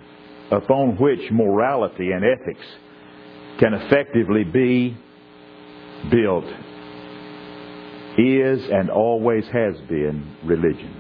upon 0.51 0.97
which 0.97 1.31
morality 1.31 2.11
and 2.11 2.23
ethics 2.25 2.65
can 3.63 3.73
effectively 3.75 4.43
be 4.43 4.97
built 6.11 6.43
is 8.17 8.61
and 8.69 8.89
always 8.89 9.45
has 9.45 9.75
been 9.87 10.35
religion. 10.43 10.93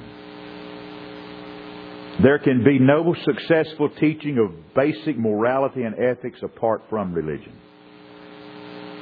There 2.21 2.39
can 2.39 2.63
be 2.63 2.79
no 2.79 3.13
successful 3.25 3.89
teaching 3.99 4.37
of 4.37 4.73
basic 4.73 5.17
morality 5.17 5.83
and 5.83 5.95
ethics 5.99 6.39
apart 6.41 6.83
from 6.89 7.13
religion. 7.13 7.53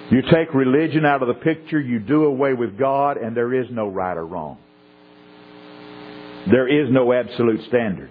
You 0.10 0.24
take 0.24 0.56
religion 0.56 1.06
out 1.06 1.22
of 1.22 1.27
the 1.27 1.36
picture, 1.36 1.80
you 1.80 2.00
do 2.00 2.25
away 2.25 2.53
with 2.53 2.80
God, 2.80 3.18
and 3.18 3.38
there 3.38 3.53
is 3.53 3.68
no 3.70 3.88
right 3.88 4.18
or 4.18 4.25
wrong. 4.25 4.58
There 6.50 6.68
is 6.68 6.91
no 6.91 7.13
absolute 7.13 7.62
standard. 7.68 8.10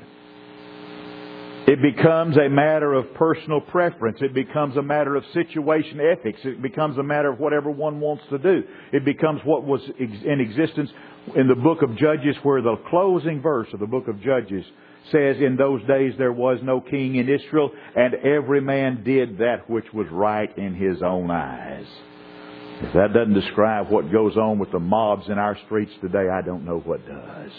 It 1.71 1.81
becomes 1.81 2.37
a 2.37 2.49
matter 2.49 2.95
of 2.95 3.15
personal 3.15 3.61
preference. 3.61 4.19
It 4.21 4.35
becomes 4.35 4.77
a 4.77 4.83
matter 4.83 5.15
of 5.15 5.23
situation 5.33 6.01
ethics. 6.01 6.41
It 6.43 6.61
becomes 6.61 6.99
a 6.99 7.03
matter 7.05 7.31
of 7.31 7.39
whatever 7.39 7.71
one 7.71 8.01
wants 8.01 8.25
to 8.31 8.39
do. 8.39 8.65
It 8.93 9.05
becomes 9.05 9.41
what 9.45 9.63
was 9.63 9.81
in 9.99 10.41
existence 10.41 10.91
in 11.37 11.47
the 11.47 11.55
book 11.55 11.83
of 11.83 11.97
Judges 11.97 12.35
where 12.43 12.61
the 12.61 12.75
closing 12.89 13.41
verse 13.41 13.69
of 13.73 13.79
the 13.79 13.87
book 13.87 14.09
of 14.09 14.21
Judges 14.21 14.65
says, 15.13 15.37
In 15.39 15.55
those 15.55 15.81
days 15.87 16.15
there 16.19 16.33
was 16.33 16.59
no 16.61 16.81
king 16.81 17.15
in 17.15 17.29
Israel, 17.29 17.71
and 17.95 18.17
every 18.17 18.61
man 18.61 19.05
did 19.05 19.39
that 19.39 19.71
which 19.71 19.87
was 19.95 20.09
right 20.11 20.51
in 20.59 20.75
his 20.75 21.05
own 21.05 21.31
eyes. 21.31 21.87
If 22.81 22.95
that 22.95 23.13
doesn't 23.13 23.35
describe 23.35 23.91
what 23.91 24.11
goes 24.11 24.37
on 24.37 24.59
with 24.59 24.73
the 24.73 24.81
mobs 24.81 25.29
in 25.29 25.39
our 25.39 25.57
streets 25.67 25.93
today, 26.01 26.29
I 26.33 26.43
don't 26.45 26.65
know 26.65 26.81
what 26.81 27.07
does. 27.07 27.53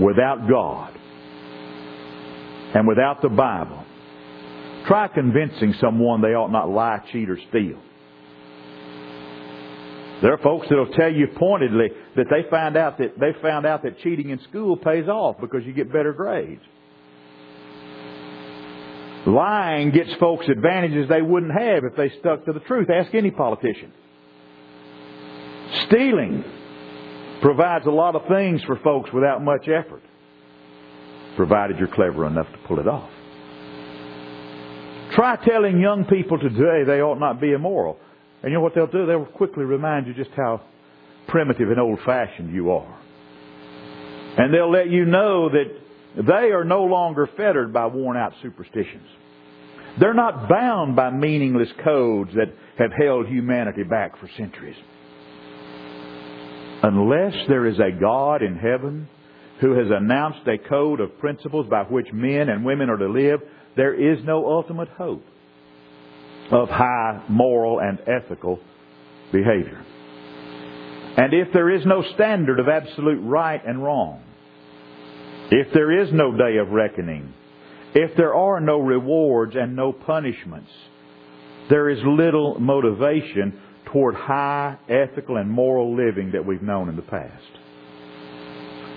Without 0.00 0.48
God 0.48 0.98
and 2.74 2.86
without 2.86 3.22
the 3.22 3.28
Bible, 3.28 3.84
try 4.86 5.08
convincing 5.08 5.74
someone 5.80 6.20
they 6.20 6.34
ought 6.34 6.50
not 6.52 6.68
lie, 6.68 7.00
cheat, 7.10 7.30
or 7.30 7.38
steal. 7.48 7.80
There 10.22 10.32
are 10.32 10.38
folks 10.38 10.68
that'll 10.68 10.92
tell 10.92 11.12
you 11.12 11.28
pointedly 11.36 11.88
that 12.16 12.26
they 12.30 12.48
find 12.48 12.76
out 12.76 12.98
that 12.98 13.18
they 13.18 13.32
found 13.42 13.66
out 13.66 13.82
that 13.82 13.98
cheating 14.00 14.30
in 14.30 14.40
school 14.44 14.76
pays 14.76 15.08
off 15.08 15.36
because 15.40 15.64
you 15.64 15.72
get 15.72 15.92
better 15.92 16.12
grades. 16.12 16.62
Lying 19.26 19.90
gets 19.90 20.12
folks 20.14 20.46
advantages 20.48 21.08
they 21.08 21.22
wouldn't 21.22 21.52
have 21.52 21.84
if 21.84 21.96
they 21.96 22.10
stuck 22.20 22.44
to 22.44 22.52
the 22.52 22.60
truth. 22.60 22.88
Ask 22.90 23.14
any 23.14 23.30
politician. 23.30 23.92
Stealing 25.86 26.44
provides 27.40 27.86
a 27.86 27.90
lot 27.90 28.14
of 28.16 28.26
things 28.28 28.62
for 28.64 28.76
folks 28.76 29.10
without 29.12 29.42
much 29.42 29.66
effort, 29.68 30.02
provided 31.36 31.78
you're 31.78 31.88
clever 31.88 32.26
enough 32.26 32.50
to 32.52 32.58
pull 32.66 32.78
it 32.78 32.88
off. 32.88 33.10
Try 35.14 35.36
telling 35.44 35.80
young 35.80 36.06
people 36.06 36.38
today 36.38 36.84
they 36.86 37.00
ought 37.00 37.20
not 37.20 37.40
be 37.40 37.52
immoral. 37.52 37.98
And 38.42 38.50
you 38.50 38.58
know 38.58 38.62
what 38.62 38.74
they'll 38.74 38.86
do? 38.86 39.06
They'll 39.06 39.24
quickly 39.24 39.64
remind 39.64 40.06
you 40.06 40.14
just 40.14 40.30
how 40.36 40.62
primitive 41.28 41.70
and 41.70 41.80
old 41.80 42.00
fashioned 42.04 42.52
you 42.52 42.72
are. 42.72 43.00
And 44.36 44.52
they'll 44.52 44.70
let 44.70 44.90
you 44.90 45.04
know 45.04 45.48
that 45.48 46.24
they 46.26 46.52
are 46.52 46.64
no 46.64 46.84
longer 46.84 47.28
fettered 47.36 47.72
by 47.72 47.86
worn 47.86 48.16
out 48.16 48.32
superstitions. 48.42 49.06
They're 50.00 50.14
not 50.14 50.48
bound 50.48 50.96
by 50.96 51.10
meaningless 51.10 51.68
codes 51.84 52.32
that 52.34 52.52
have 52.78 52.90
held 52.92 53.28
humanity 53.28 53.84
back 53.84 54.18
for 54.18 54.28
centuries. 54.36 54.76
Unless 56.82 57.46
there 57.48 57.66
is 57.66 57.78
a 57.78 57.98
God 57.98 58.42
in 58.42 58.56
heaven 58.56 59.08
who 59.64 59.72
has 59.78 59.86
announced 59.90 60.46
a 60.46 60.58
code 60.68 61.00
of 61.00 61.18
principles 61.18 61.66
by 61.70 61.84
which 61.84 62.12
men 62.12 62.50
and 62.50 62.66
women 62.66 62.90
are 62.90 62.98
to 62.98 63.08
live, 63.08 63.40
there 63.76 63.94
is 63.94 64.22
no 64.22 64.46
ultimate 64.46 64.90
hope 64.90 65.24
of 66.50 66.68
high 66.68 67.24
moral 67.30 67.80
and 67.80 67.98
ethical 68.06 68.60
behavior. 69.32 69.82
And 71.16 71.32
if 71.32 71.50
there 71.54 71.74
is 71.74 71.86
no 71.86 72.04
standard 72.14 72.60
of 72.60 72.68
absolute 72.68 73.20
right 73.22 73.62
and 73.66 73.82
wrong, 73.82 74.22
if 75.50 75.72
there 75.72 76.02
is 76.02 76.12
no 76.12 76.36
day 76.36 76.58
of 76.58 76.68
reckoning, 76.68 77.32
if 77.94 78.14
there 78.18 78.34
are 78.34 78.60
no 78.60 78.78
rewards 78.80 79.56
and 79.56 79.74
no 79.74 79.94
punishments, 79.94 80.70
there 81.70 81.88
is 81.88 82.00
little 82.04 82.60
motivation 82.60 83.58
toward 83.86 84.14
high 84.14 84.76
ethical 84.90 85.38
and 85.38 85.50
moral 85.50 85.96
living 85.96 86.32
that 86.32 86.44
we've 86.44 86.60
known 86.60 86.90
in 86.90 86.96
the 86.96 87.02
past. 87.02 87.63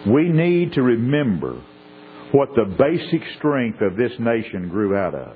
We 0.07 0.29
need 0.29 0.73
to 0.73 0.81
remember 0.81 1.61
what 2.31 2.49
the 2.55 2.65
basic 2.65 3.21
strength 3.37 3.81
of 3.81 3.97
this 3.97 4.11
nation 4.19 4.69
grew 4.69 4.95
out 4.95 5.15
of. 5.15 5.35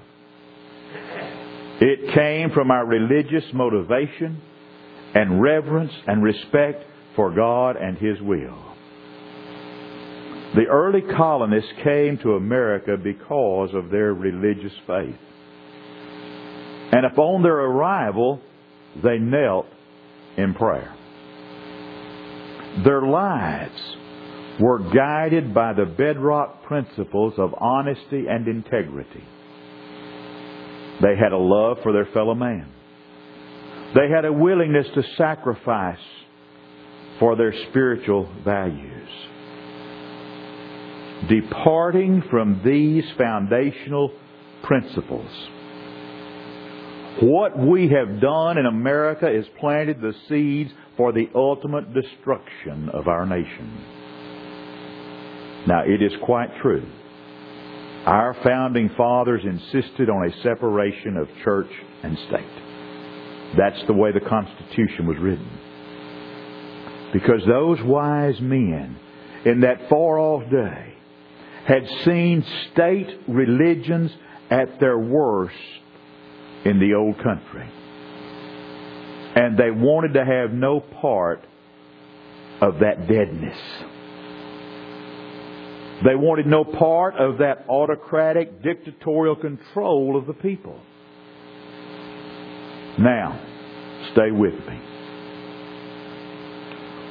It 1.82 2.14
came 2.14 2.52
from 2.52 2.70
our 2.72 2.86
religious 2.86 3.44
motivation 3.54 4.42
and 5.14 5.42
reverence 5.42 5.92
and 6.08 6.24
respect 6.24 6.86
for 7.16 7.34
God 7.34 7.76
and 7.76 7.98
His 7.98 8.22
will. 8.22 8.72
The 10.56 10.68
early 10.70 11.02
colonists 11.02 11.72
came 11.84 12.18
to 12.20 12.36
America 12.36 12.98
because 13.02 13.74
of 13.74 13.90
their 13.90 14.14
religious 14.14 14.74
faith. 14.86 15.16
And 16.94 17.06
upon 17.06 17.42
their 17.42 17.58
arrival, 17.58 18.42
they 19.02 19.18
knelt 19.18 19.66
in 20.38 20.54
prayer. 20.54 20.94
Their 22.84 23.02
lives 23.02 23.98
were 24.62 24.80
guided 24.94 25.54
by 25.54 25.74
the 25.74 25.86
bedrock 25.86 26.64
principles 26.64 27.34
of 27.38 27.54
honesty 27.58 28.26
and 28.30 28.48
integrity. 28.48 29.24
They 31.02 31.16
had 31.18 31.32
a 31.32 31.38
love 31.38 31.78
for 31.82 31.92
their 31.92 32.06
fellow 32.14 32.36
man. 32.36 32.72
They 33.96 34.08
had 34.10 34.24
a 34.24 34.32
willingness 34.32 34.86
to 34.94 35.04
sacrifice 35.18 35.98
for 37.20 37.36
their 37.36 37.54
spiritual 37.70 38.32
values. 38.46 39.10
Departing 41.28 42.24
from 42.30 42.62
these 42.64 43.04
foundational 43.18 44.12
principles, 44.64 45.30
what 47.22 47.58
we 47.58 47.90
have 47.90 48.22
done 48.22 48.58
in 48.58 48.66
America 48.66 49.28
is 49.28 49.46
planted 49.60 50.02
the 50.02 50.14
seeds 50.30 50.72
for 50.98 51.12
the 51.12 51.30
ultimate 51.36 51.94
destruction 51.94 52.90
of 52.90 53.08
our 53.08 53.26
nation. 53.26 54.01
Now, 55.68 55.84
it 55.86 56.02
is 56.02 56.14
quite 56.24 56.50
true. 56.62 56.86
Our 58.06 58.36
founding 58.44 58.90
fathers 58.98 59.42
insisted 59.44 60.10
on 60.10 60.28
a 60.28 60.42
separation 60.42 61.18
of 61.18 61.28
church 61.44 61.70
and 62.04 62.18
state. 62.18 63.58
That's 63.58 63.86
the 63.86 63.94
way 63.94 64.12
the 64.12 64.22
Constitution 64.22 65.06
was 65.06 65.18
written. 65.20 65.50
Because 67.14 67.46
those 67.46 67.80
wise 67.84 68.40
men 68.40 68.98
in 69.46 69.62
that 69.62 69.90
far 69.90 70.18
off 70.18 70.50
day 70.50 70.96
had 71.66 71.88
seen 72.06 72.44
state 72.72 73.20
religions 73.28 74.12
at 74.50 74.80
their 74.80 74.98
worst 74.98 75.56
in 76.66 76.80
the 76.80 76.96
old 76.96 77.18
country. 77.18 77.70
And 79.36 79.58
they 79.58 79.72
wanted 79.72 80.14
to 80.14 80.26
have 80.26 80.52
no 80.54 80.80
part 80.80 81.46
of 82.62 82.80
that 82.80 83.08
deadness. 83.08 83.58
They 86.04 86.16
wanted 86.16 86.48
no 86.48 86.64
part 86.64 87.16
of 87.16 87.38
that 87.38 87.66
autocratic, 87.70 88.64
dictatorial 88.64 89.36
control 89.36 90.18
of 90.18 90.26
the 90.26 90.34
people. 90.34 90.80
Now, 92.98 93.40
stay 94.14 94.32
with 94.32 94.54
me. 94.54 94.80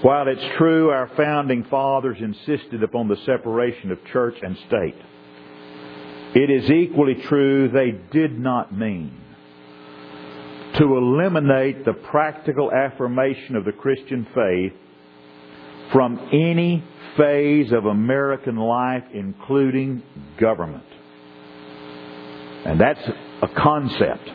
While 0.02 0.28
it's 0.28 0.56
true 0.56 0.90
our 0.90 1.10
founding 1.16 1.64
fathers 1.64 2.16
insisted 2.20 2.82
upon 2.82 3.08
the 3.08 3.16
separation 3.26 3.92
of 3.92 3.98
church 4.12 4.34
and 4.42 4.56
state, 4.66 4.96
it 6.34 6.50
is 6.50 6.70
equally 6.70 7.16
true 7.28 7.68
they 7.68 7.92
did 8.10 8.38
not 8.38 8.76
mean 8.76 9.12
to 10.78 10.96
eliminate 10.96 11.84
the 11.84 11.92
practical 11.92 12.72
affirmation 12.72 13.56
of 13.56 13.64
the 13.64 13.72
Christian 13.72 14.26
faith 14.34 14.72
from 15.92 16.28
any 16.32 16.84
phase 17.16 17.72
of 17.72 17.86
American 17.86 18.56
life, 18.56 19.04
including 19.12 20.02
government. 20.38 20.84
And 22.64 22.80
that's 22.80 23.00
a 23.42 23.48
concept 23.48 24.28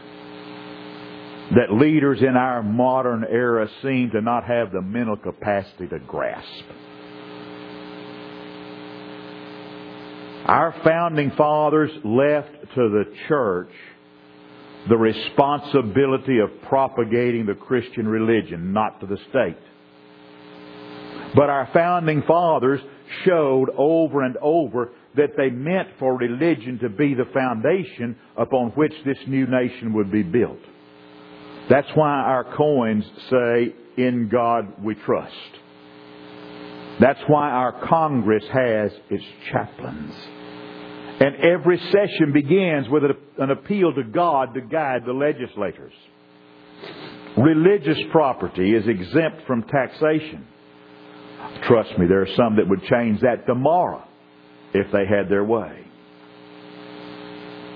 that 1.55 1.71
leaders 1.71 2.21
in 2.21 2.35
our 2.35 2.63
modern 2.63 3.23
era 3.23 3.69
seem 3.83 4.09
to 4.11 4.21
not 4.21 4.45
have 4.45 4.71
the 4.71 4.81
mental 4.81 5.15
capacity 5.15 5.87
to 5.87 5.99
grasp. 5.99 6.65
Our 10.45 10.75
founding 10.83 11.31
fathers 11.31 11.91
left 12.03 12.51
to 12.75 12.89
the 12.89 13.05
church 13.27 13.71
the 14.87 14.97
responsibility 14.97 16.39
of 16.39 16.49
propagating 16.67 17.47
the 17.47 17.55
Christian 17.55 18.07
religion, 18.07 18.71
not 18.71 18.99
to 18.99 19.07
the 19.07 19.17
state. 19.29 19.57
But 21.35 21.49
our 21.49 21.69
founding 21.73 22.23
fathers 22.23 22.79
showed 23.25 23.69
over 23.77 24.23
and 24.23 24.37
over 24.37 24.91
that 25.15 25.35
they 25.37 25.49
meant 25.49 25.89
for 25.99 26.17
religion 26.17 26.79
to 26.79 26.89
be 26.89 27.13
the 27.13 27.25
foundation 27.33 28.17
upon 28.37 28.69
which 28.71 28.93
this 29.05 29.17
new 29.27 29.45
nation 29.45 29.93
would 29.93 30.11
be 30.11 30.23
built. 30.23 30.59
That's 31.69 31.89
why 31.95 32.21
our 32.21 32.55
coins 32.55 33.05
say, 33.29 33.75
In 33.97 34.29
God 34.31 34.83
we 34.83 34.95
trust. 34.95 35.33
That's 36.99 37.21
why 37.27 37.49
our 37.49 37.87
Congress 37.87 38.45
has 38.53 38.91
its 39.09 39.23
chaplains. 39.51 40.13
And 41.19 41.35
every 41.37 41.77
session 41.77 42.31
begins 42.33 42.87
with 42.89 43.03
an 43.37 43.51
appeal 43.51 43.93
to 43.93 44.03
God 44.03 44.53
to 44.53 44.61
guide 44.61 45.03
the 45.05 45.13
legislators. 45.13 45.93
Religious 47.37 47.99
property 48.11 48.73
is 48.75 48.87
exempt 48.87 49.45
from 49.47 49.63
taxation. 49.63 50.47
Trust 51.63 51.97
me, 51.97 52.05
there 52.07 52.21
are 52.21 52.35
some 52.35 52.57
that 52.57 52.67
would 52.67 52.83
change 52.83 53.21
that 53.21 53.45
tomorrow 53.45 54.03
if 54.73 54.91
they 54.91 55.05
had 55.05 55.29
their 55.29 55.43
way. 55.43 55.85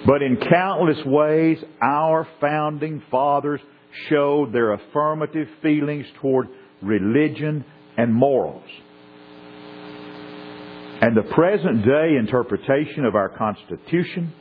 But 0.05 0.21
in 0.21 0.37
countless 0.37 1.03
ways, 1.05 1.63
our 1.81 2.27
founding 2.39 3.01
fathers 3.11 3.59
showed 4.07 4.53
their 4.53 4.73
affirmative 4.73 5.47
feelings 5.61 6.05
toward 6.21 6.47
religion 6.81 7.65
and 7.97 8.13
morals. 8.13 8.69
And 11.01 11.15
the 11.15 11.23
present 11.33 11.85
day 11.85 12.15
interpretation 12.17 13.05
of 13.05 13.15
our 13.15 13.29
Constitution 13.29 14.33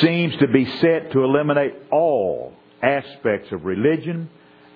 seems 0.00 0.36
to 0.36 0.48
be 0.48 0.64
set 0.80 1.12
to 1.12 1.24
eliminate 1.24 1.74
all 1.90 2.54
aspects 2.82 3.52
of 3.52 3.64
religion 3.64 4.30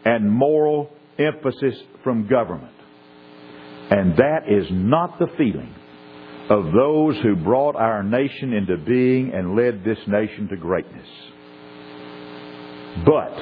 and 0.04 0.30
moral 0.30 0.90
emphasis 1.18 1.74
from 2.04 2.26
government. 2.26 2.77
And 3.90 4.16
that 4.16 4.48
is 4.48 4.66
not 4.70 5.18
the 5.18 5.29
feeling 5.37 5.74
of 6.51 6.72
those 6.72 7.16
who 7.22 7.37
brought 7.37 7.77
our 7.77 8.03
nation 8.03 8.53
into 8.53 8.77
being 8.79 9.33
and 9.33 9.55
led 9.57 9.85
this 9.85 9.98
nation 10.07 10.48
to 10.48 10.57
greatness. 10.57 11.09
But 13.05 13.35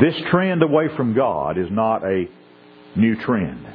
this 0.00 0.14
trend 0.30 0.62
away 0.62 0.88
from 0.96 1.14
God 1.14 1.58
is 1.58 1.68
not 1.70 2.04
a 2.04 2.26
new 2.96 3.16
trend. 3.22 3.66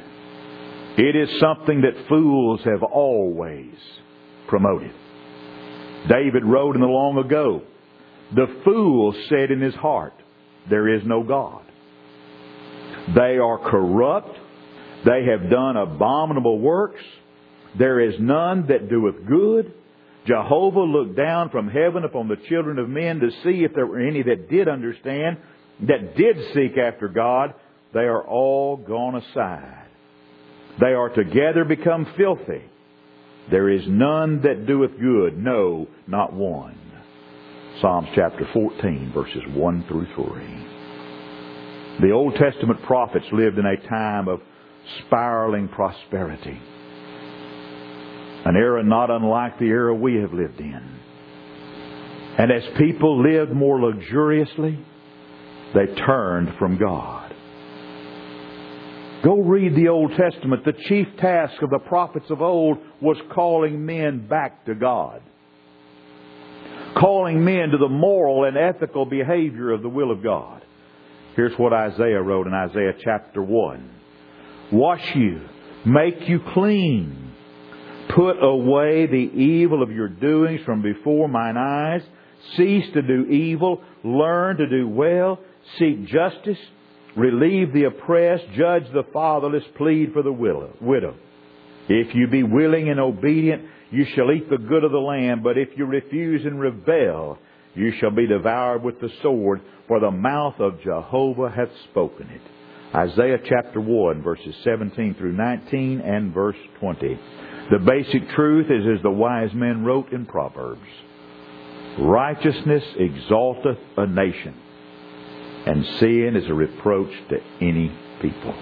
It 0.96 1.16
is 1.16 1.40
something 1.40 1.82
that 1.82 2.08
fools 2.08 2.60
have 2.64 2.82
always 2.82 3.74
promoted. 4.46 4.92
David 6.08 6.44
wrote 6.44 6.76
in 6.76 6.80
the 6.80 6.86
long 6.86 7.18
ago, 7.18 7.62
the 8.34 8.46
fool 8.64 9.12
said 9.28 9.50
in 9.50 9.60
his 9.60 9.74
heart, 9.74 10.14
there 10.70 10.88
is 10.88 11.02
no 11.04 11.22
God. 11.22 11.62
They 13.14 13.38
are 13.38 13.58
corrupt. 13.58 14.38
They 15.04 15.24
have 15.26 15.50
done 15.50 15.76
abominable 15.76 16.58
works. 16.58 17.02
There 17.78 18.00
is 18.00 18.14
none 18.18 18.66
that 18.68 18.88
doeth 18.88 19.26
good. 19.26 19.72
Jehovah 20.26 20.80
looked 20.80 21.16
down 21.16 21.50
from 21.50 21.68
heaven 21.68 22.04
upon 22.04 22.28
the 22.28 22.38
children 22.48 22.78
of 22.78 22.88
men 22.88 23.20
to 23.20 23.30
see 23.42 23.64
if 23.64 23.74
there 23.74 23.86
were 23.86 24.00
any 24.00 24.22
that 24.22 24.48
did 24.48 24.68
understand, 24.68 25.36
that 25.86 26.16
did 26.16 26.36
seek 26.54 26.78
after 26.78 27.08
God. 27.08 27.54
They 27.92 28.00
are 28.00 28.22
all 28.26 28.76
gone 28.78 29.16
aside. 29.16 29.86
They 30.80 30.94
are 30.94 31.10
together 31.10 31.64
become 31.64 32.06
filthy. 32.16 32.62
There 33.50 33.68
is 33.68 33.82
none 33.86 34.40
that 34.42 34.66
doeth 34.66 34.98
good, 34.98 35.36
no, 35.36 35.86
not 36.06 36.32
one. 36.32 36.80
Psalms 37.80 38.08
chapter 38.14 38.48
14, 38.52 39.12
verses 39.12 39.42
1 39.52 39.84
through 39.88 40.06
3. 40.14 42.08
The 42.08 42.12
Old 42.12 42.34
Testament 42.36 42.82
prophets 42.84 43.26
lived 43.32 43.58
in 43.58 43.66
a 43.66 43.88
time 43.88 44.28
of 44.28 44.40
spiraling 45.06 45.68
prosperity. 45.68 46.60
An 48.44 48.56
era 48.56 48.82
not 48.84 49.10
unlike 49.10 49.58
the 49.58 49.66
era 49.66 49.94
we 49.94 50.16
have 50.16 50.32
lived 50.32 50.60
in. 50.60 51.00
And 52.38 52.50
as 52.50 52.62
people 52.76 53.22
lived 53.22 53.52
more 53.52 53.80
luxuriously, 53.80 54.78
they 55.74 55.86
turned 55.94 56.56
from 56.58 56.78
God. 56.78 57.34
Go 59.24 59.40
read 59.40 59.74
the 59.74 59.88
Old 59.88 60.12
Testament. 60.16 60.64
The 60.64 60.74
chief 60.86 61.06
task 61.18 61.62
of 61.62 61.70
the 61.70 61.78
prophets 61.78 62.26
of 62.28 62.42
old 62.42 62.76
was 63.00 63.16
calling 63.34 63.86
men 63.86 64.26
back 64.28 64.66
to 64.66 64.74
God. 64.74 65.22
Calling 66.98 67.42
men 67.42 67.70
to 67.70 67.78
the 67.78 67.88
moral 67.88 68.44
and 68.44 68.56
ethical 68.58 69.06
behavior 69.06 69.70
of 69.70 69.80
the 69.80 69.88
will 69.88 70.10
of 70.10 70.22
God. 70.22 70.62
Here's 71.36 71.58
what 71.58 71.72
Isaiah 71.72 72.20
wrote 72.20 72.46
in 72.46 72.52
Isaiah 72.52 72.92
chapter 73.02 73.42
1. 73.42 73.93
Wash 74.74 75.14
you, 75.14 75.40
make 75.86 76.28
you 76.28 76.40
clean. 76.52 77.32
Put 78.14 78.42
away 78.42 79.06
the 79.06 79.16
evil 79.16 79.82
of 79.82 79.90
your 79.90 80.08
doings 80.08 80.60
from 80.64 80.82
before 80.82 81.28
mine 81.28 81.56
eyes. 81.56 82.02
Cease 82.56 82.92
to 82.92 83.02
do 83.02 83.24
evil. 83.26 83.82
Learn 84.04 84.58
to 84.58 84.68
do 84.68 84.86
well. 84.86 85.40
Seek 85.78 86.06
justice 86.06 86.58
relieve 87.16 87.72
the 87.72 87.84
oppressed, 87.84 88.44
judge 88.56 88.84
the 88.92 89.04
fatherless, 89.12 89.64
plead 89.76 90.12
for 90.12 90.22
the 90.22 90.32
widow. 90.32 91.14
If 91.88 92.14
you 92.14 92.26
be 92.28 92.42
willing 92.42 92.88
and 92.88 92.98
obedient, 92.98 93.62
you 93.90 94.06
shall 94.14 94.32
eat 94.32 94.48
the 94.50 94.58
good 94.58 94.84
of 94.84 94.92
the 94.92 94.98
land, 94.98 95.42
but 95.42 95.58
if 95.58 95.68
you 95.76 95.84
refuse 95.84 96.44
and 96.44 96.60
rebel, 96.60 97.38
you 97.74 97.92
shall 98.00 98.10
be 98.10 98.26
devoured 98.26 98.82
with 98.82 99.00
the 99.00 99.10
sword, 99.22 99.60
for 99.86 100.00
the 100.00 100.10
mouth 100.10 100.58
of 100.58 100.80
Jehovah 100.82 101.50
hath 101.50 101.68
spoken 101.90 102.28
it. 102.30 102.40
Isaiah 102.94 103.38
chapter 103.44 103.80
1, 103.80 104.22
verses 104.22 104.54
17 104.62 105.14
through 105.14 105.32
19 105.32 106.00
and 106.00 106.32
verse 106.32 106.56
20. 106.78 107.18
The 107.72 107.78
basic 107.80 108.28
truth 108.30 108.66
is 108.70 108.98
as 108.98 109.02
the 109.02 109.10
wise 109.10 109.52
men 109.52 109.84
wrote 109.84 110.12
in 110.12 110.26
Proverbs. 110.26 110.86
Righteousness 111.98 112.84
exalteth 112.96 113.78
a 113.96 114.06
nation, 114.06 114.54
and 115.66 115.84
sin 115.98 116.36
is 116.36 116.48
a 116.48 116.54
reproach 116.54 117.10
to 117.30 117.40
any 117.60 117.92
people. 118.22 118.54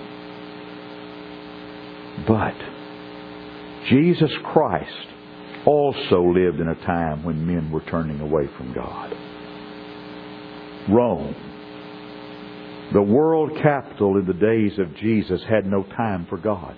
But 2.27 2.55
Jesus 3.89 4.33
Christ 4.45 5.09
also 5.67 6.23
lived 6.23 6.61
in 6.61 6.69
a 6.69 6.87
time 6.87 7.23
when 7.23 7.47
men 7.47 7.71
were 7.71 7.83
turning 7.83 8.21
away 8.21 8.49
from 8.57 8.73
God. 8.73 9.15
Rome, 10.89 11.35
the 12.93 13.03
world 13.03 13.53
capital 13.63 14.19
in 14.19 14.27
the 14.27 14.35
days 14.35 14.79
of 14.79 14.95
Jesus, 14.97 15.43
had 15.49 15.67
no 15.67 15.83
time 15.83 16.27
for 16.29 16.39
God 16.39 16.77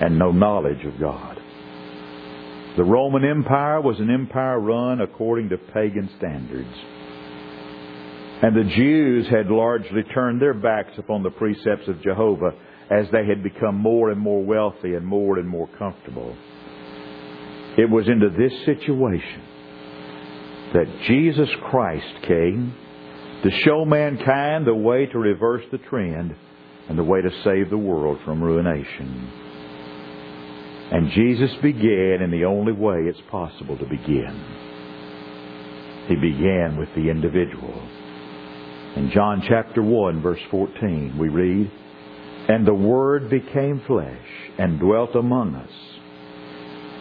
and 0.00 0.18
no 0.18 0.32
knowledge 0.32 0.84
of 0.84 0.98
God. 0.98 1.38
The 2.76 2.84
Roman 2.84 3.24
Empire 3.24 3.80
was 3.80 4.00
an 4.00 4.10
empire 4.10 4.58
run 4.58 5.00
according 5.00 5.50
to 5.50 5.58
pagan 5.58 6.08
standards. 6.16 6.74
And 8.42 8.56
the 8.56 8.74
Jews 8.74 9.28
had 9.28 9.48
largely 9.48 10.02
turned 10.14 10.40
their 10.40 10.54
backs 10.54 10.92
upon 10.98 11.22
the 11.22 11.30
precepts 11.30 11.86
of 11.86 12.02
Jehovah 12.02 12.52
as 12.90 13.06
they 13.12 13.26
had 13.26 13.42
become 13.42 13.76
more 13.76 14.10
and 14.10 14.18
more 14.18 14.42
wealthy 14.42 14.94
and 14.94 15.06
more 15.06 15.38
and 15.38 15.48
more 15.48 15.68
comfortable. 15.78 16.34
It 17.78 17.88
was 17.88 18.08
into 18.08 18.30
this 18.30 18.52
situation 18.64 19.42
that 20.72 20.86
Jesus 21.06 21.48
Christ 21.70 22.22
came 22.26 22.74
to 23.42 23.50
show 23.64 23.84
mankind 23.84 24.66
the 24.66 24.74
way 24.74 25.06
to 25.06 25.18
reverse 25.18 25.64
the 25.72 25.78
trend 25.78 26.34
and 26.88 26.98
the 26.98 27.04
way 27.04 27.20
to 27.20 27.30
save 27.42 27.70
the 27.70 27.78
world 27.78 28.18
from 28.24 28.42
ruination. 28.42 29.30
And 30.92 31.10
Jesus 31.10 31.50
began 31.62 32.22
in 32.22 32.30
the 32.30 32.44
only 32.44 32.72
way 32.72 32.98
it's 33.00 33.20
possible 33.30 33.76
to 33.78 33.84
begin. 33.86 34.44
He 36.06 36.16
began 36.16 36.76
with 36.76 36.88
the 36.94 37.08
individual. 37.10 37.82
In 38.96 39.10
John 39.12 39.42
chapter 39.48 39.82
1 39.82 40.20
verse 40.20 40.40
14 40.50 41.16
we 41.18 41.28
read, 41.28 41.70
And 42.48 42.66
the 42.66 42.74
Word 42.74 43.30
became 43.30 43.82
flesh 43.86 44.26
and 44.58 44.78
dwelt 44.78 45.16
among 45.16 45.54
us. 45.54 45.70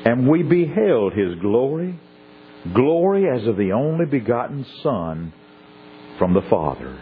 And 0.06 0.28
we 0.28 0.42
beheld 0.42 1.14
His 1.14 1.36
glory, 1.40 2.00
glory 2.74 3.26
as 3.30 3.46
of 3.46 3.58
the 3.58 3.74
only 3.74 4.06
begotten 4.06 4.66
Son 4.82 5.34
from 6.22 6.36
the 6.36 6.48
Father, 6.52 7.02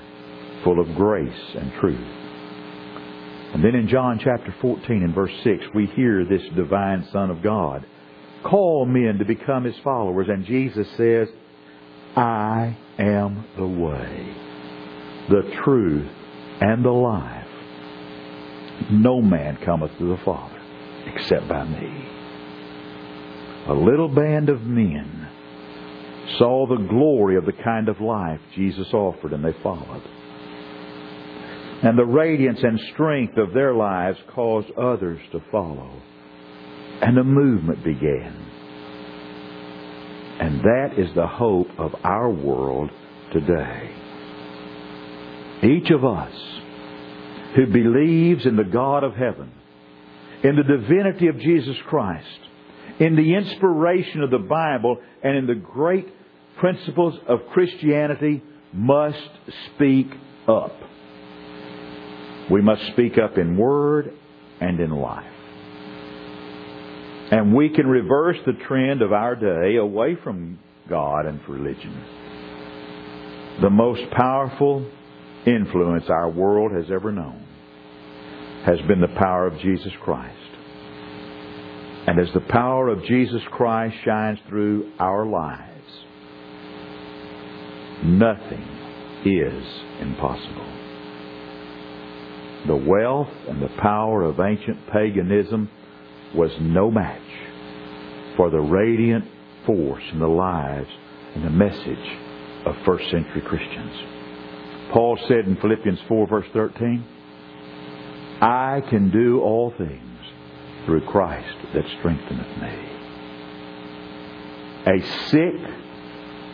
full 0.63 0.79
of 0.79 0.95
grace 0.95 1.55
and 1.55 1.73
truth. 1.82 2.08
And 3.53 3.62
then 3.62 3.75
in 3.75 3.89
John 3.89 4.17
chapter 4.23 4.55
14 4.62 5.03
and 5.03 5.13
verse 5.13 5.34
6, 5.43 5.65
we 5.75 5.88
hear 5.88 6.23
this 6.23 6.43
divine 6.55 7.05
Son 7.12 7.29
of 7.29 7.43
God 7.43 7.86
call 8.45 8.86
men 8.86 9.17
to 9.17 9.25
become 9.25 9.65
His 9.65 9.75
followers. 9.84 10.27
And 10.29 10.45
Jesus 10.45 10.88
says, 10.95 11.27
I 12.15 12.77
am 12.97 13.45
the 13.58 13.67
way 13.67 14.36
the 15.29 15.51
truth, 15.65 16.10
and 16.62 16.86
the 16.86 16.89
life. 16.89 17.45
No 18.89 19.21
man 19.21 19.58
cometh 19.65 19.91
to 19.97 20.15
the 20.15 20.23
Father 20.23 20.62
except 21.13 21.49
by 21.49 21.65
me. 21.65 22.08
A 23.67 23.73
little 23.73 24.08
band 24.08 24.47
of 24.47 24.62
men 24.62 25.18
saw 26.38 26.68
the 26.68 26.88
glory 26.88 27.38
of 27.38 27.46
the 27.46 27.54
kind 27.54 27.89
of 27.89 28.02
life 28.02 28.39
Jesus 28.56 28.88
offered 28.94 29.34
and 29.34 29.44
they 29.44 29.56
followed. 29.63 30.04
And 31.82 31.98
the 31.98 32.06
radiance 32.06 32.60
and 32.62 32.80
strength 32.94 33.38
of 33.38 33.54
their 33.54 33.74
lives 33.74 34.18
caused 34.36 34.70
others 34.72 35.20
to 35.32 35.42
follow. 35.50 36.02
And 37.02 37.18
a 37.18 37.24
movement 37.24 37.84
began. 37.84 38.46
And 40.42 40.62
that 40.62 40.96
is 40.98 41.13
the 41.15 41.28
hope 41.28 41.70
of 41.78 41.96
our 42.04 42.30
world 42.30 42.92
today. 43.32 43.96
Each 45.63 45.89
of 45.89 46.04
us 46.04 46.34
who 47.56 47.68
believes 47.68 48.46
in 48.46 48.56
the 48.56 48.63
God 48.63 49.04
of 49.04 49.15
heaven, 49.15 49.52
in 50.44 50.56
the 50.56 50.63
divinity 50.63 51.28
of 51.28 51.39
Jesus 51.39 51.76
Christ, 51.88 52.39
in 53.00 53.15
the 53.15 53.36
inspiration 53.36 54.22
of 54.22 54.32
the 54.32 54.38
Bible, 54.38 54.98
and 55.24 55.38
in 55.38 55.48
the 55.48 55.56
great 55.56 56.08
principles 56.60 57.15
of 57.28 57.39
Christianity 57.54 58.43
must 58.74 59.30
speak 59.76 60.08
up. 60.48 60.74
We 62.52 62.62
must 62.62 62.86
speak 62.93 63.17
up 63.17 63.38
in 63.38 63.58
word 63.58 64.12
and 64.60 64.80
in 64.80 64.91
life. 64.91 65.26
And 67.32 67.56
we 67.56 67.69
can 67.69 67.88
reverse 67.88 68.38
the 68.45 68.54
trend 68.67 69.02
of 69.02 69.13
our 69.13 69.36
day 69.36 69.78
away 69.78 70.15
from 70.24 70.60
God 70.89 71.26
and 71.28 71.39
religion. 71.48 72.04
The 73.62 73.69
most 73.69 74.02
powerful 74.12 74.89
influence 75.45 76.06
our 76.10 76.30
world 76.30 76.72
has 76.72 76.86
ever 76.91 77.12
known 77.12 77.45
has 78.65 78.80
been 78.88 79.00
the 79.00 79.15
power 79.19 79.48
of 79.48 79.60
Jesus 79.60 79.91
Christ. 80.02 80.36
And 82.08 82.19
as 82.19 82.34
the 82.34 82.41
power 82.41 82.89
of 82.89 83.04
Jesus 83.06 83.41
Christ 83.52 83.95
shines 84.04 84.39
through 84.50 84.91
our 85.00 85.26
lives, 85.26 85.68
nothing 88.03 88.65
is 89.25 89.63
impossible. 89.99 90.65
The 92.67 92.75
wealth 92.75 93.29
and 93.47 93.62
the 93.62 93.69
power 93.81 94.23
of 94.23 94.39
ancient 94.39 94.88
paganism 94.91 95.69
was 96.35 96.51
no 96.59 96.91
match 96.91 97.21
for 98.35 98.49
the 98.49 98.59
radiant 98.59 99.25
force 99.65 100.03
in 100.12 100.19
the 100.19 100.27
lives 100.27 100.89
and 101.35 101.43
the 101.43 101.49
message 101.49 102.17
of 102.65 102.75
first 102.85 103.09
century 103.09 103.41
Christians. 103.41 103.93
Paul 104.91 105.17
said 105.27 105.45
in 105.45 105.57
Philippians 105.57 105.99
4 106.07 106.27
verse 106.27 106.47
13, 106.53 107.05
I 108.41 108.81
can 108.89 109.12
do 109.12 109.41
all 109.41 109.73
things 109.77 110.03
through 110.85 111.05
Christ 111.07 111.57
that 111.73 111.83
strengtheneth 111.99 112.57
me. 112.62 112.89
A 114.88 115.01
sick, 115.29 115.62